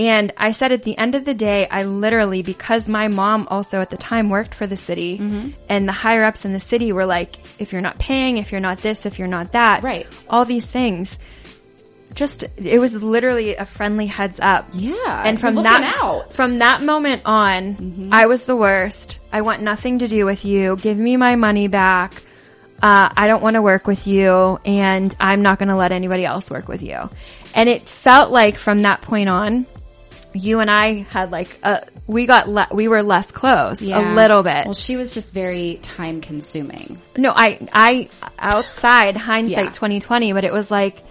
[0.00, 3.82] And I said at the end of the day, I literally, because my mom also
[3.82, 5.50] at the time worked for the city Mm-hmm.
[5.68, 8.62] and the higher ups in the city were like, if you're not paying, if you're
[8.62, 10.06] not this, if you're not that, Right.
[10.26, 11.18] all these things.
[12.14, 14.68] Just, it was literally a friendly heads up.
[14.72, 15.22] Yeah.
[15.26, 16.32] And from that, out.
[16.32, 19.18] from that moment on, I was the worst.
[19.32, 20.76] I want nothing to do with you.
[20.76, 22.14] Give me my money back.
[22.82, 26.24] Uh, I don't want to work with you and I'm not going to let anybody
[26.24, 27.10] else work with you.
[27.54, 29.66] And it felt like from that point on,
[30.32, 34.42] you and I had like a, we got, le- we were less close a little
[34.42, 34.64] bit.
[34.64, 37.00] Well, she was just very time consuming.
[37.16, 39.70] No, I, I, outside hindsight Yeah.
[39.70, 41.02] 2020, but it was like,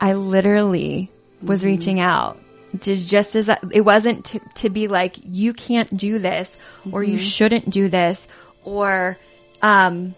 [0.00, 1.10] I literally
[1.42, 1.68] was mm-hmm.
[1.68, 2.40] reaching out
[2.80, 6.50] to just as it wasn't to, to be like, you can't do this
[6.92, 7.22] or you mm-hmm.
[7.22, 8.28] shouldn't do this
[8.64, 9.16] or,
[9.62, 10.14] um,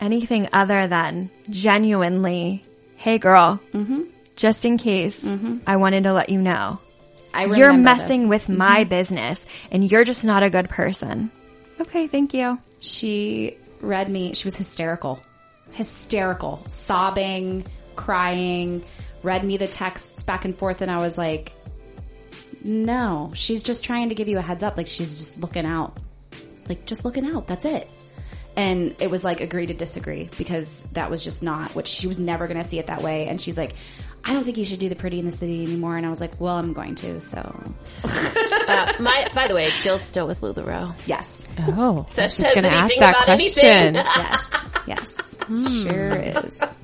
[0.00, 2.64] anything other than genuinely,
[2.96, 4.02] hey girl, mm-hmm.
[4.36, 5.24] just in case
[5.66, 6.80] I wanted to let you know
[7.32, 8.40] I you're messing this.
[8.40, 8.50] Mm-hmm.
[8.52, 9.40] with my business
[9.70, 11.30] and you're just not a good person.
[11.80, 12.58] Okay, thank you.
[12.80, 14.34] She read me.
[14.34, 15.22] She was hysterical,
[15.72, 17.64] hysterical, sobbing,
[17.96, 18.84] crying.
[19.22, 21.52] Read me the texts back and forth, and I was like,
[22.64, 24.76] "No, she's just trying to give you a heads up.
[24.76, 25.98] Like she's just looking out,
[26.68, 27.46] like just looking out.
[27.46, 27.88] That's it."
[28.56, 32.18] And it was like agree to disagree because that was just not what she was
[32.18, 33.26] never going to see it that way.
[33.26, 33.74] And she's like,
[34.24, 36.20] "I don't think you should do the pretty in the city anymore." And I was
[36.20, 37.38] like, "Well, I'm going to." So
[38.04, 40.94] Uh, my, by the way, Jill's still with LuLaRoe.
[41.06, 41.28] yes,
[41.58, 43.94] Oh, I was just going to ask that question.
[43.94, 44.44] yes,
[44.86, 45.82] yes, Hmm.
[45.82, 46.76] sure is.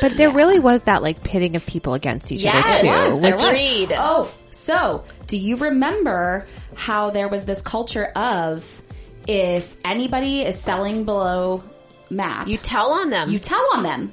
[0.00, 3.20] But there really was that like pitting of people against each Yes, other too.
[3.20, 3.98] there which- was.
[3.98, 8.64] Oh, so do you remember how there was this culture of
[9.26, 11.62] if anybody is selling below
[12.10, 13.30] MAP, You tell on them.
[13.30, 14.12] you tell on them.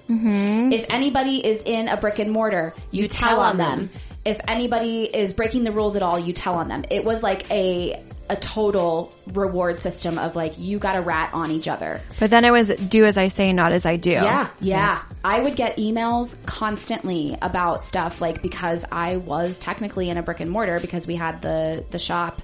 [0.74, 3.90] If anybody is in a brick and mortar, you, tell, on them.
[4.26, 6.84] If anybody is breaking the rules at all, you tell on them.
[6.90, 11.52] It was like a a total reward system of like you got a rat on
[11.52, 12.02] each other.
[12.20, 14.10] But then it was do as I say, not as I do.
[14.10, 15.04] Yeah, yeah.
[15.24, 20.40] I would get emails constantly about stuff like because I was technically in a brick
[20.40, 22.42] and mortar because we had the the shop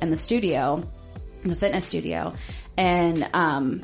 [0.00, 0.82] and the studio,
[1.44, 2.34] the fitness studio,
[2.76, 3.82] and um,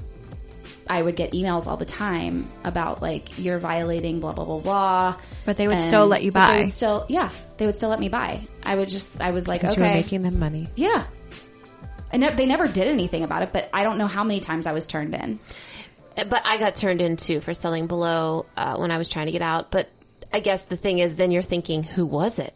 [0.88, 5.16] I would get emails all the time about like you're violating blah blah blah blah.
[5.44, 6.64] But they would And- still let you but They buy.
[6.64, 8.46] would still, yeah, they would still let me buy.
[8.62, 10.68] I would just, I was like, Because you were okay, making them money.
[10.76, 11.04] yeah.
[12.12, 14.66] And ne- they never did anything about it, but I don't know how many times
[14.66, 15.40] I was turned in.
[16.16, 19.42] but I got turned into for selling below uh, when I was trying to get
[19.42, 19.70] out.
[19.70, 19.90] But
[20.32, 22.54] I guess the thing is, then you're thinking, who was it?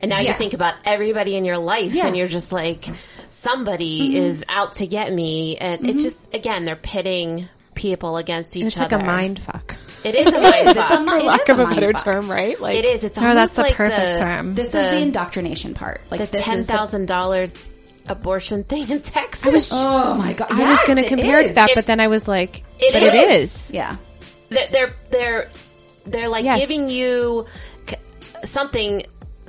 [0.00, 2.06] And now you think about everybody in your life, Yeah.
[2.06, 2.86] and you're just like,
[3.28, 8.62] somebody is out to get me, and it's just again they're pitting people against each
[8.62, 8.96] And it's other.
[8.96, 9.76] like a mind fuck.
[10.02, 10.66] It is a mind fuck.
[10.66, 11.00] It's a fuck.
[11.06, 12.04] mi- it Lack is a of a mind better fuck.
[12.04, 12.60] term, right?
[12.60, 13.04] Like It is.
[13.04, 14.54] It's No, almost that's the like perfect the, term.
[14.54, 16.00] This the, is the indoctrination part.
[16.10, 17.46] Like the this ten is the- thousand dollar
[18.08, 19.70] abortion thing in Texas.
[19.72, 20.50] Oh my god!
[20.52, 22.92] I was going to Yes, it compare to that, but then I was like, It
[22.92, 23.52] but it is.
[23.66, 23.72] is.
[23.72, 23.96] Yeah,
[24.48, 25.50] they're they're they're,
[26.06, 26.60] they're like Yes.
[26.60, 27.46] giving you
[28.44, 29.02] something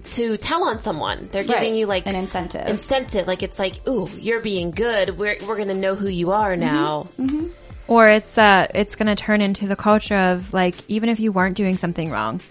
[0.03, 1.27] to tell on someone.
[1.29, 1.75] They're giving Right.
[1.75, 2.65] you like An incentive.
[2.65, 5.17] Incentive, like it's like, ooh, you're being good.
[5.17, 7.03] We're we're gonna know who you are now.
[7.19, 7.25] Mm-hmm.
[7.37, 7.47] Mm-hmm.
[7.87, 11.55] Or it's uh it's gonna turn into the culture of like even if you weren't
[11.57, 12.41] doing something wrong,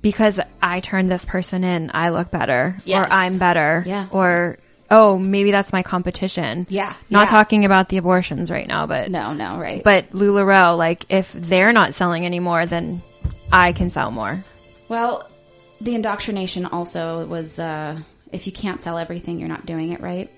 [0.00, 2.76] because I turned this person in, I look better.
[2.84, 3.08] Yes.
[3.08, 3.82] Or I'm better.
[3.86, 4.06] Yeah.
[4.10, 4.58] Or
[4.90, 6.66] oh, maybe that's my competition.
[6.68, 6.94] Yeah.
[7.08, 7.30] Not Yeah.
[7.30, 9.82] talking about the abortions right now, but no, no, right?
[9.84, 13.00] but LuLaRoe, like if they're not selling anymore, then
[13.52, 14.44] I can sell more.
[14.88, 15.28] well,
[15.80, 17.98] the indoctrination also was uh,
[18.32, 20.30] if you can't sell everything, you're not doing it right.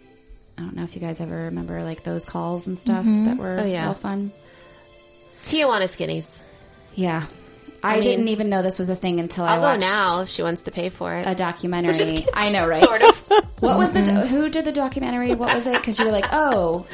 [0.59, 3.25] I don't know if you guys ever remember like those calls and stuff mm-hmm.
[3.27, 3.89] that were Oh, yeah.
[3.89, 4.33] all fun.
[5.43, 6.37] Tijuana skinnies.
[6.95, 7.25] Yeah,
[7.83, 10.29] I, mean- didn't even know this was a thing until I I'll go now if
[10.29, 11.27] she wants to pay for it.
[11.27, 12.25] a documentary.
[12.33, 12.83] I know, right?
[12.83, 13.29] sort of.
[13.63, 14.27] What was the mm-hmm.
[14.27, 15.37] who did the documentary?
[15.37, 15.75] What was it?
[15.75, 16.85] Because you were like, oh,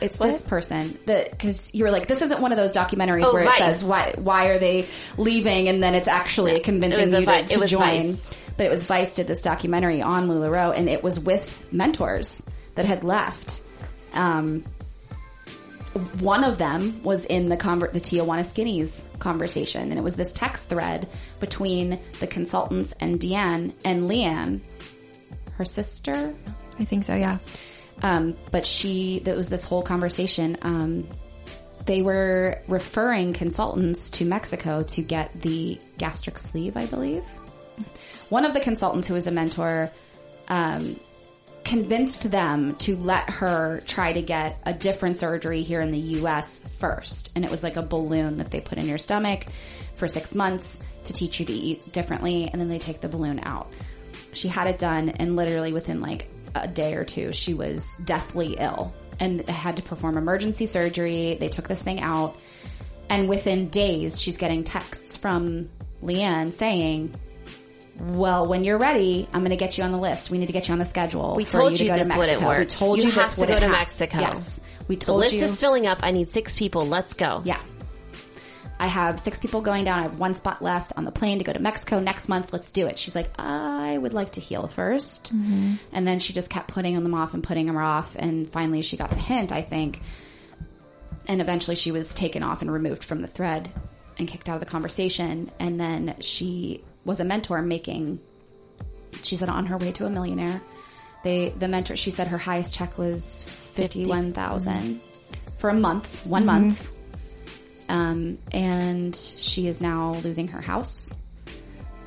[0.00, 0.98] it's this person.
[1.06, 3.58] That because you were like, this isn't one of those documentaries Oh, where it Vice.
[3.58, 7.42] says why why are they leaving, and then it's actually convincing It a you Vi-
[7.42, 8.02] to, it join.
[8.02, 8.30] Vice.
[8.56, 12.42] But it was Vice did this documentary on LuLaRoe, and it was with mentors
[12.78, 13.60] that had left.
[14.12, 14.62] Um,
[16.20, 20.30] one of them was in the conver- the Tijuana Skinnies conversation, and it was this
[20.30, 21.08] text thread
[21.40, 24.60] between the consultants and Deanne and Leanne,
[25.56, 26.32] her sister.
[26.78, 27.38] I think so, yeah.
[28.00, 30.56] Um, but she, that was this whole conversation.
[30.62, 31.08] Um,
[31.84, 37.24] they were referring consultants to Mexico to get the gastric sleeve, I believe.
[38.28, 39.90] One of the consultants who was a mentor,
[40.46, 41.00] um,
[41.68, 46.58] convinced them to let her try to get a different surgery here in the US
[46.78, 47.30] first.
[47.34, 49.44] And it was like a balloon that they put in your stomach
[49.96, 52.48] for six months to teach you to eat differently.
[52.50, 53.70] And then they take the balloon out.
[54.32, 58.56] She had it done and literally within like a day or two, she was deathly
[58.58, 61.36] ill and had to perform emergency surgery.
[61.38, 62.38] They took this thing out.
[63.10, 65.68] And within days, she's getting texts from
[66.02, 67.14] Leanne saying,
[67.98, 70.30] well, when you're ready, I'm going to get you on the list.
[70.30, 71.34] We need to get you on the schedule.
[71.36, 72.50] We for told to you go to this wouldn't Mexico.
[72.50, 72.68] We work.
[72.68, 74.20] told You you, have this to wouldn't go to hap- Mexico.
[74.20, 75.52] Yes, we told you The list you.
[75.52, 75.98] is filling up.
[76.02, 76.86] I need six people.
[76.86, 77.42] Let's go.
[77.44, 77.60] yeah,
[78.80, 79.98] I have six people going down.
[79.98, 82.52] I have one spot left on the plane to go to Mexico next month.
[82.52, 82.98] Let's do it.
[82.98, 85.74] She's like, I would like to heal 1st mm-hmm.
[85.92, 88.96] and then she just kept putting them off and putting them off, and finally she
[88.96, 89.50] got the hint.
[89.50, 90.00] I think,
[91.26, 93.68] and eventually she was taken off and removed from the thread.
[94.16, 95.50] and kicked out of the conversation.
[95.60, 98.20] And then she was a mentor making,
[99.22, 100.60] she said on her way to a millionaire.
[101.24, 103.42] They, the mentor, she said her highest check was
[103.72, 105.00] 51,000
[105.58, 106.92] for a month, one month.
[107.88, 111.16] Um, and she is now losing her house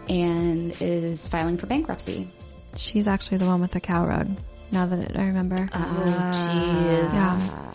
[0.07, 2.29] and is filing for bankruptcy.
[2.77, 4.29] She's actually the one with the cow rug.
[4.71, 5.67] Now that I remember.
[5.73, 7.13] Oh, jeez.
[7.13, 7.71] yeah.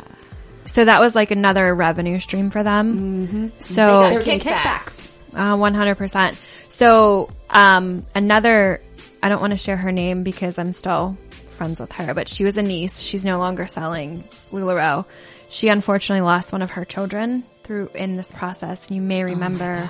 [0.66, 3.53] So that was like another revenue stream for them.
[3.59, 4.85] So They're getting Kickbacks.
[4.85, 5.03] kickbacks.
[5.35, 6.41] Uh, 100%.
[6.69, 8.81] So, um, another,
[9.23, 11.17] I don't want to share her name because I'm still
[11.57, 13.01] friends with her, but she was a niece.
[13.01, 15.07] She's no longer selling LuLaRoe.
[15.49, 18.89] She unfortunately lost one of her children through in this process.
[18.89, 19.89] And you may remember,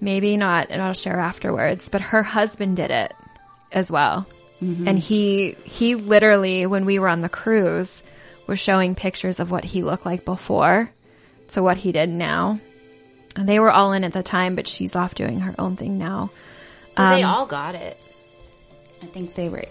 [0.00, 3.14] maybe not, and I'll share afterwards, but her husband did it
[3.70, 4.26] as well.
[4.88, 8.02] And he, he literally, when we were on the cruise,
[8.46, 10.90] was showing pictures of what he looked like before
[11.48, 12.60] to what he did now.
[13.36, 15.98] And they were all in at the time, but she's off doing her own thing
[15.98, 16.30] now.
[16.96, 17.98] Well, they all got it.
[19.02, 19.64] I think they were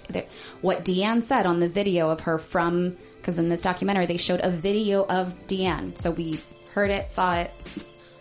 [0.61, 4.41] what Deanne said on the video of her from because in this documentary they showed
[4.43, 6.39] a video of Deanne, so we
[6.73, 7.51] heard it, saw it,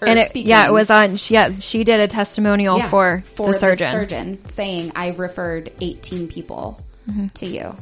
[0.03, 0.51] and it, speaking.
[0.51, 1.17] yeah, it was on.
[1.17, 3.91] She, yeah, she did a testimonial Yeah, for, the surgeon.
[3.91, 6.79] surgeon saying I've referred 18 people
[7.09, 7.29] Mm-hmm.
[7.29, 7.75] to you.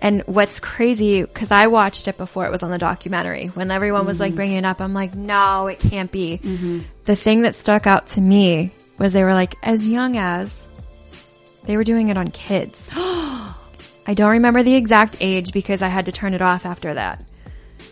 [0.00, 3.46] And what's crazy because I watched it before it was on the documentary.
[3.48, 4.22] When everyone was Mm-hmm.
[4.22, 6.84] like bringing it up, I'm like, no, it can't be.
[7.08, 10.68] The thing that stuck out to me was they were like as young as
[11.64, 12.86] they were doing it on kids.
[12.92, 13.54] I
[14.14, 17.24] don't remember the exact age because I had to turn it off after that.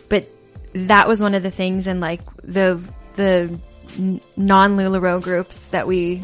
[0.07, 0.27] But
[0.73, 2.79] that was one of the things in like the
[3.15, 3.59] the
[3.97, 6.23] non LuLaRoe groups that we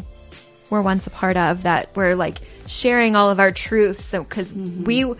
[0.70, 2.38] were once a part of that were like
[2.68, 4.04] sharing all of our truths.
[4.04, 4.84] So because Mm-hmm.
[4.84, 5.14] we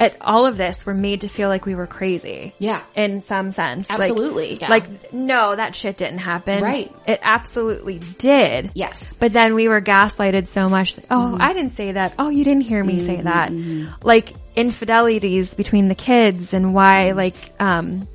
[0.00, 2.54] at all of this were made to feel like we were crazy.
[2.58, 2.80] Yeah.
[2.96, 3.88] In some sense.
[3.90, 4.58] Like- Absolutely.
[4.58, 4.70] Yeah.
[4.70, 6.64] Like, no, that shit didn't happen.
[6.64, 6.92] Right.
[7.06, 8.70] It absolutely did.
[8.74, 9.04] Yes.
[9.20, 10.98] But then we were gaslighted so much.
[11.10, 11.42] Oh, mm-hmm.
[11.42, 12.14] I didn't say that.
[12.18, 13.52] Oh, you didn't hear me say mm-hmm, that.
[13.52, 13.94] Mm-hmm.
[14.02, 18.08] Like infidelities between the kids and why like, um,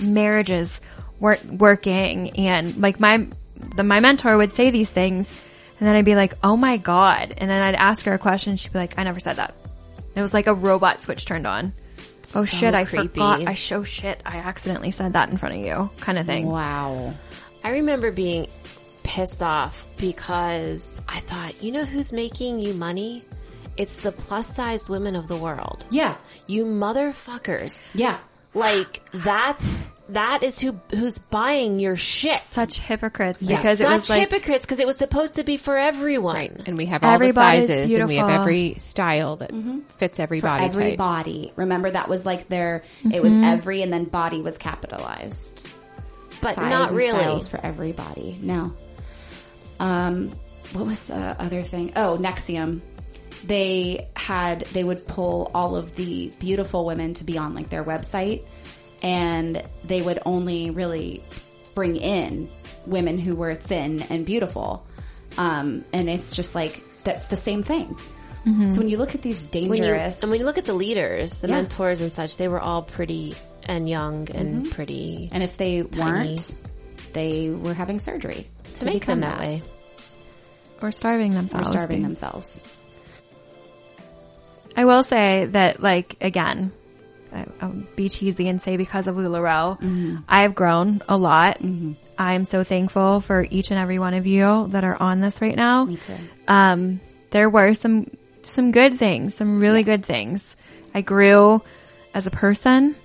[0.00, 0.80] marriages
[1.20, 3.28] weren't working and like my,
[3.76, 5.44] the, my mentor would say these things
[5.78, 7.34] and then I'd be like, oh my God.
[7.38, 8.56] And then I'd ask her a question.
[8.56, 9.54] She'd be like, I never said that.
[10.14, 11.72] It was like a robot switch turned on.
[12.34, 13.08] Oh shit, I creepy.
[13.08, 13.46] forgot.
[13.46, 14.20] I show shit.
[14.26, 16.46] I accidentally said that in front of you kind of thing.
[16.46, 17.14] Wow.
[17.64, 18.48] I remember being
[19.02, 23.24] pissed off because I thought, you know who's making you money?
[23.76, 25.84] It's the plus size women of the world.
[25.90, 26.16] Yeah.
[26.46, 27.78] You motherfuckers.
[27.94, 28.18] Yeah.
[28.54, 29.76] Like that's
[30.12, 32.38] that is who who's buying your shit.
[32.40, 33.58] Such hypocrites Yes.
[33.60, 36.62] because it Such was like hypocrites because it was supposed to be for everyone.
[36.66, 39.52] And we have all Everybody's the sizes and we have every style that
[39.98, 40.98] fits every For body every type.
[40.98, 41.52] body.
[41.56, 45.68] Remember that was like their, it was every and then body was capitalized.
[46.42, 47.10] But Size not and really.
[47.10, 48.38] styles for every body.
[48.40, 48.72] No.
[49.78, 50.30] Um,
[50.72, 51.92] what was the other thing?
[51.96, 52.80] Oh, NXIVM.
[53.44, 57.84] They had, they would pull all of the beautiful women to be on like their
[57.84, 58.42] website
[59.02, 61.22] and they would only really
[61.74, 62.48] bring in
[62.86, 64.86] women who were thin and beautiful.
[65.38, 67.96] Um, and it's just like, that's the same thing.
[68.44, 70.72] So when you look at these When you, dangerous, and when you look at the
[70.72, 71.56] leaders, the Yeah.
[71.56, 73.34] mentors and such, they were all pretty
[73.64, 76.54] and young and pretty and if they weren't,
[77.12, 79.62] they were having surgery to make them become that way.
[80.80, 81.52] or starving themselves.
[81.52, 81.70] Or themselves.
[81.70, 82.62] starving being- themselves.
[84.76, 86.79] I will say that, like, again, I, I'll
[87.96, 91.60] be cheesy and say because of LuLaRoe, I have grown a lot.
[92.18, 95.56] I'm so thankful for each and every one of you that are on this right
[95.56, 95.84] now.
[95.84, 96.16] Me too.
[96.46, 97.00] Um,
[97.30, 98.10] there were some,
[98.42, 100.56] some good things, some really good things.
[100.94, 101.62] I grew
[102.12, 102.96] as a person.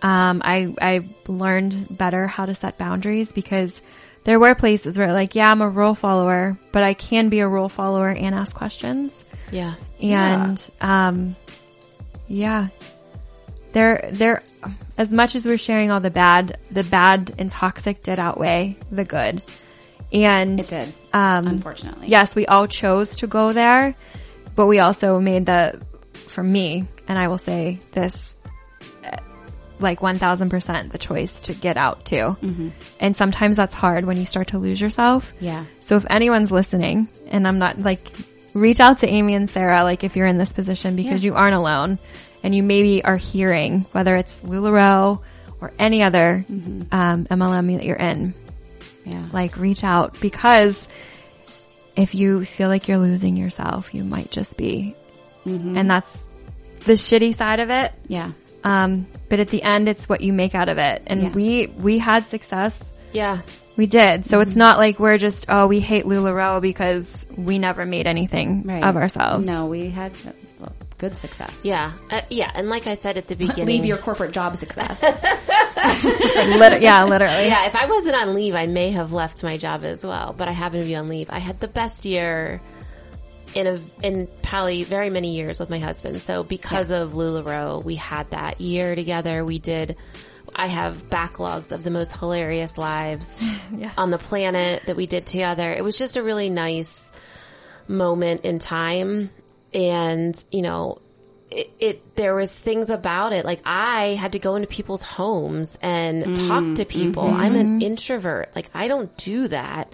[0.00, 3.82] Um, I, I learned better how to set boundaries because
[4.24, 7.48] there were places where like, yeah, I'm a rule follower, but I can be a
[7.48, 9.24] rule follower and ask questions.
[9.50, 9.74] Yeah.
[10.00, 11.36] And, um,
[12.28, 12.68] yeah,
[13.72, 14.42] there, there,
[14.98, 19.04] as much as we're sharing all the bad, the bad and toxic did outweigh the
[19.04, 19.42] good.
[20.12, 20.94] And It did.
[21.12, 22.08] Um, unfortunately.
[22.08, 23.94] yes, we all chose to go there,
[24.54, 25.80] but we also made the,
[26.12, 28.36] for me, and I will say this,
[29.04, 29.16] uh,
[29.78, 32.36] like 1000% the choice to get out too.
[33.00, 35.32] And sometimes that's hard when you start to lose yourself.
[35.40, 35.64] Yeah.
[35.78, 38.10] So if anyone's listening, and I'm not like,
[38.54, 41.54] reach out to Amy and Sarah, like if you're in this position because you aren't
[41.54, 41.98] alone
[42.42, 45.20] and you maybe are hearing whether it's LuLaRoe
[45.60, 48.34] or any other um, MLM that you're in,
[49.04, 49.24] Yeah.
[49.32, 50.88] like reach out because
[51.96, 54.96] if you feel like you're losing yourself, you might just be.
[55.44, 56.24] And that's
[56.80, 57.92] the shitty side of it.
[58.06, 58.32] Yeah.
[58.64, 61.02] Um, but at the end, it's what you make out of it.
[61.06, 61.30] And Yeah.
[61.30, 62.82] we, we had success
[63.12, 63.40] Yeah.
[63.76, 64.26] We did.
[64.26, 68.64] So it's not like we're just, oh, we hate LuLaRoe because we never made anything
[68.64, 68.84] Right.
[68.84, 69.46] of ourselves.
[69.46, 70.12] No, we had
[70.98, 71.60] good success.
[71.64, 71.92] Yeah.
[72.10, 72.50] Uh, yeah.
[72.54, 73.66] And like I said at the beginning.
[73.66, 75.02] Leave your corporate job success.
[75.82, 77.46] Lit- yeah, literally.
[77.46, 80.48] Yeah, if I wasn't on leave, I may have left my job as well, but
[80.48, 81.28] I happen to be on leave.
[81.30, 82.60] I had the best year
[83.54, 86.20] in a, in probably very many years with my husband.
[86.22, 89.44] So because of LuLaRoe, we had that year together.
[89.44, 89.96] We did,
[90.54, 93.36] I have backlogs of the most hilarious lives
[93.96, 95.72] on the planet that we did together.
[95.72, 97.12] It was just a really nice
[97.88, 99.30] moment in time.
[99.72, 101.00] And, you know,
[101.50, 105.78] it, it there was things about it like I had to go into people's homes
[105.82, 106.84] and mm, talk to mm-hmm.
[106.84, 107.24] people.
[107.24, 107.82] I'm an mm-hmm.
[107.82, 108.54] introvert.
[108.54, 109.92] Like I don't do that.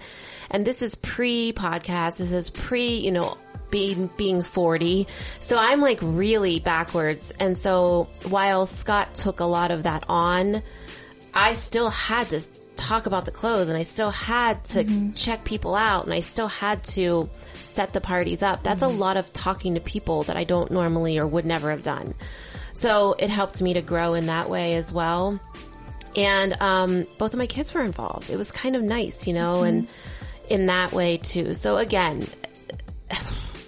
[0.49, 2.17] And this is pre podcast.
[2.17, 3.37] This is pre, you know,
[3.69, 5.07] being being 40.
[5.39, 7.31] So I'm like really backwards.
[7.39, 10.61] And so while Scott took a lot of that on,
[11.33, 12.41] I still had to
[12.75, 15.13] talk about the clothes and I still had to mm-hmm.
[15.13, 18.63] check people out and I still had to set the parties up.
[18.63, 18.99] That's a mm-hmm.
[18.99, 22.15] lot of talking to people that I don't normally or would never have done.
[22.73, 25.39] So it helped me to grow in that way as well.
[26.15, 28.29] And um, both of my kids were involved.
[28.29, 30.47] It was kind of nice, you know, and mm-hmm.
[30.53, 31.53] in that way too.
[31.55, 32.25] So again,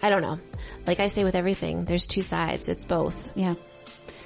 [0.01, 0.39] I don't know.
[0.87, 2.67] Like I say with everything, there's two sides.
[2.69, 3.31] It's both.
[3.35, 3.55] yeah.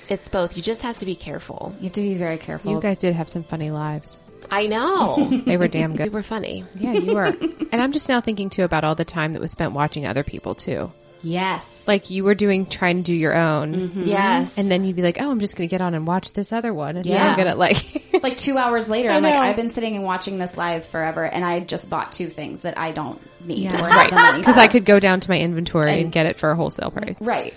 [0.07, 0.55] It's both.
[0.55, 1.73] You just have to be careful.
[1.79, 2.71] You have to be very careful.
[2.71, 4.17] You guys did have some funny lives.
[4.51, 5.41] I know.
[5.45, 5.99] They were damn good.
[5.99, 6.13] you good.
[6.13, 6.63] were funny.
[6.75, 7.25] Yeah, you were.
[7.25, 10.23] and I'm just now thinking too about all the time that was spent watching other
[10.23, 10.91] people too.
[11.25, 11.83] Yes.
[11.87, 13.73] Like you were doing, trying to do your own.
[13.75, 14.03] Mm-hmm.
[14.03, 14.57] Yes.
[14.57, 16.51] And then you'd be like, oh, I'm just going to get on and watch this
[16.53, 16.97] other one.
[16.97, 17.15] And Yeah.
[17.15, 17.29] yeah.
[17.31, 19.33] I'm going to like, like two hours later, I'm like.
[19.35, 22.77] I've been sitting and watching this live forever, and I just bought two things that
[22.77, 23.83] I don't need Yeah.
[23.85, 24.57] or have the money because.
[24.57, 27.19] I could go down to my inventory and, And- get it for a wholesale price.
[27.21, 27.53] right.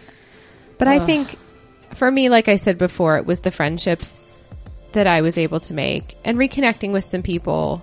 [0.78, 1.34] But I think
[1.94, 4.24] for me, like I said before, it was the friendships
[4.92, 7.82] that I was able to make and reconnecting with some people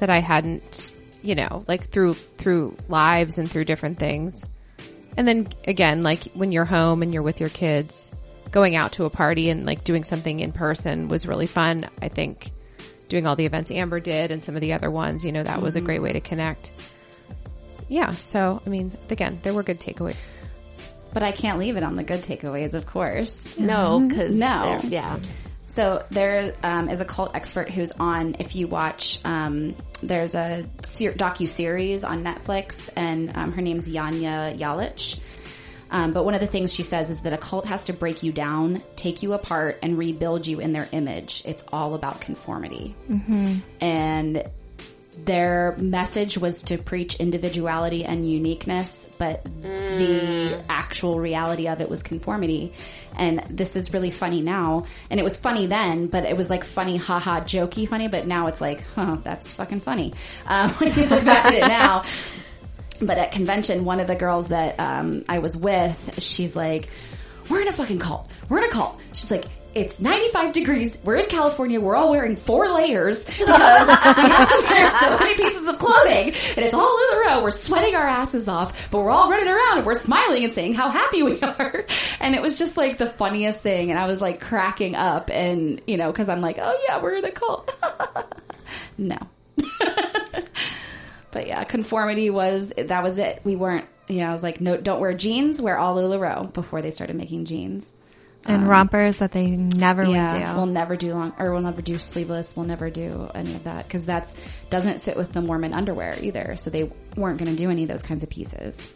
[0.00, 0.90] that I hadn't,
[1.22, 4.46] you know, like through, through lives and through different things.
[5.16, 8.08] And then again, like when you're home and you're with your kids,
[8.50, 11.88] going out to a party and like doing something in person was really fun.
[12.00, 12.52] I think
[13.08, 15.60] doing all the events Amber did and some of the other ones, you know, that
[15.60, 15.86] was a mm-hmm.
[15.86, 16.70] great way to connect.
[17.88, 18.12] Yeah.
[18.12, 20.16] So, I mean, again, there were good takeaways.
[21.12, 23.58] But I can't leave it on the good takeaways, of course.
[23.58, 24.78] no, because No.
[24.84, 25.18] yeah.
[25.74, 28.36] So there um, is a cult expert who's on.
[28.38, 33.88] If you watch, um, there's a ser- docu series on Netflix, and um, her name's
[33.88, 35.18] Janja Lalich.
[35.90, 38.22] Um, but one of the things she says is that a cult has to break
[38.22, 41.42] you down, take you apart, and rebuild you in their image.
[41.44, 42.94] It's all about conformity,
[43.80, 44.44] and
[45.14, 52.02] their message was to preach individuality and uniqueness, but the actual reality of it was
[52.02, 52.72] conformity.
[53.16, 54.86] And this is really funny now.
[55.10, 58.48] And it was funny then, but it was like funny, haha, jokey funny, but now
[58.48, 60.12] it's like, huh, that's fucking funny.
[60.46, 62.04] Um, when you look back at it now.
[63.00, 66.88] But at convention, one of the girls that um, I was with, she's like,
[67.50, 68.30] "We're in a fucking cult.
[68.48, 70.96] We're in a cult." She's like, "It's 95 degrees.
[71.04, 71.80] We're in California.
[71.80, 76.34] We're all wearing four layers because we have to wear so many pieces of clothing,
[76.56, 77.42] and it's all in a row.
[77.42, 80.74] We're sweating our asses off, but we're all running around and we're smiling and saying
[80.74, 81.86] how happy we are."
[82.20, 85.80] And it was just like the funniest thing, and I was like cracking up, and
[85.86, 87.70] you know, because I'm like, "Oh yeah, we're in a cult."
[88.98, 89.18] no.
[91.34, 93.40] But yeah, conformity was that was it.
[93.42, 93.86] We weren't.
[94.06, 95.60] You know, I was like, no, don't wear jeans.
[95.60, 97.84] Wear all LuLaRoe before they started making jeans.
[98.46, 100.56] And um, rompers that they never Yeah, would do.
[100.56, 102.56] we'll never do long, or we'll never do sleeveless.
[102.56, 104.34] We'll never do any of that because that's
[104.70, 106.56] doesn't fit with the Mormon underwear either.
[106.56, 108.92] So they weren't going to do any of those kinds of pieces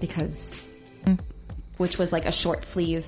[0.00, 0.62] because,
[1.06, 1.18] mm.
[1.78, 3.06] which was like a short sleeve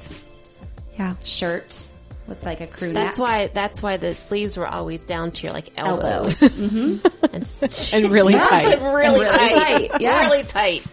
[0.98, 1.14] yeah.
[1.24, 1.86] shirt
[2.26, 3.28] with like a crew That's neck.
[3.28, 3.46] why.
[3.48, 6.70] That's why the sleeves were always down to your like elbows, elbows.
[6.70, 7.24] Mm-hmm.
[7.34, 7.50] and,
[8.04, 8.80] And really tight.
[8.80, 9.52] really, really tight,
[9.90, 10.30] tight, yes.
[10.30, 10.86] really tight.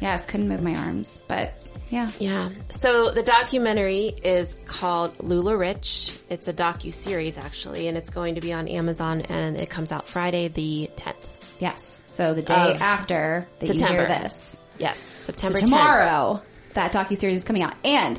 [0.00, 1.52] yes, couldn't move my arms, but
[1.90, 2.10] yeah.
[2.18, 2.48] Yeah.
[2.70, 6.20] So the documentary is called LuLaRich.
[6.30, 9.92] It's a docu series actually, and it's going to be on Amazon, and it comes
[9.92, 11.16] out Friday the tenth.
[11.60, 11.82] Yes.
[12.06, 14.06] So the day Of after that September.
[14.06, 15.64] this, Yes, so September 10th.
[15.66, 16.42] tomorrow,
[16.74, 18.18] that docu series is coming out, and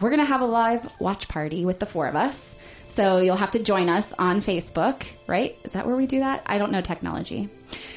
[0.00, 2.54] we're gonna have a live watch party with the four of us.
[2.88, 5.56] So you'll have to join us on Facebook, right?
[5.64, 6.42] Is that where we do that?
[6.46, 7.48] I don't know technology.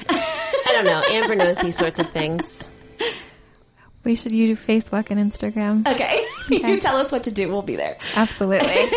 [0.08, 1.02] I don't know.
[1.08, 2.68] Amber knows these sorts of things.
[4.04, 5.86] We should use Facebook and Instagram.
[5.86, 7.48] Okay, you tell us what to do.
[7.48, 7.98] We'll be there.
[8.14, 8.88] Absolutely.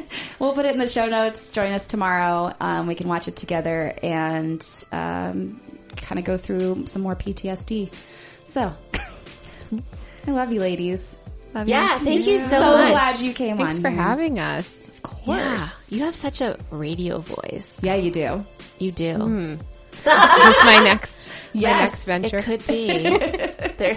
[0.38, 1.50] We'll put it in the show notes.
[1.50, 2.54] Join us tomorrow.
[2.60, 5.60] Um, we can watch it together and um,
[5.96, 7.92] kind of go through some more PTSD.
[8.44, 8.72] So,
[10.26, 11.18] I love you, ladies.
[11.54, 12.04] Love Yeah, you.
[12.04, 12.90] thank you so, So much.
[12.92, 13.82] glad you came Thanks on.
[13.82, 14.72] for having us.
[14.88, 15.90] Of course.
[15.90, 17.74] You have such a radio voice.
[17.82, 18.44] Yeah, you do.
[18.78, 19.10] You do.
[19.10, 19.58] Is
[20.04, 22.38] this my next, my next venture?
[22.38, 22.86] It could be.
[23.78, 23.94] there,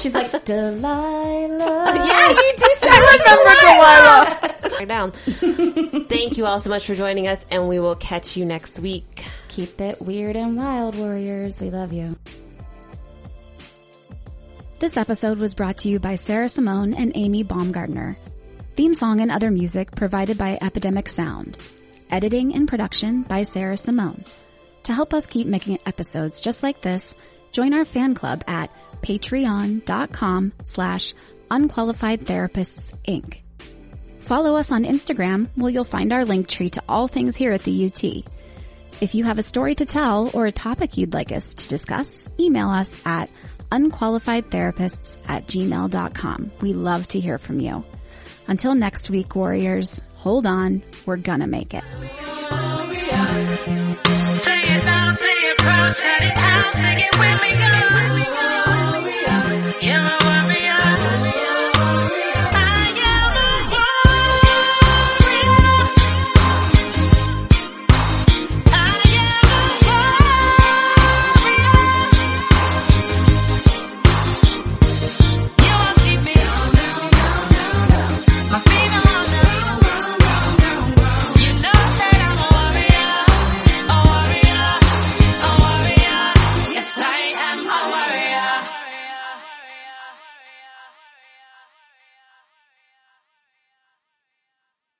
[0.00, 1.94] She's like, Delilah.
[1.94, 2.66] yeah, you do.
[2.82, 4.86] I remember Delilah.
[4.86, 5.12] down.
[6.08, 9.24] Thank you all so much for joining us, and we will catch you next week.
[9.48, 11.60] Keep it weird and wild, warriors.
[11.60, 12.16] We love you.
[14.78, 18.16] This episode was brought to you by Sarah Simone and Amy Baumgartner.
[18.76, 21.58] Theme song and other music provided by Epidemic Sound.
[22.10, 24.22] Editing and production by Sarah Simone.
[24.88, 27.14] To help us keep making episodes just like this,
[27.52, 28.70] join our fan club at
[29.02, 31.12] patreon.com slash
[31.50, 33.36] unqualified therapists inc.
[34.20, 37.64] Follow us on Instagram where you'll find our link tree to all things here at
[37.64, 38.02] the UT.
[39.02, 42.26] If you have a story to tell or a topic you'd like us to discuss,
[42.40, 43.30] email us at
[43.70, 46.50] unqualifiedtherapists at gmail.com.
[46.62, 47.84] We love to hear from you.
[48.46, 50.82] Until next week, warriors, hold on.
[51.04, 51.84] We're gonna make it.
[54.80, 59.27] Stop playing proud, shout it out, make it when we go.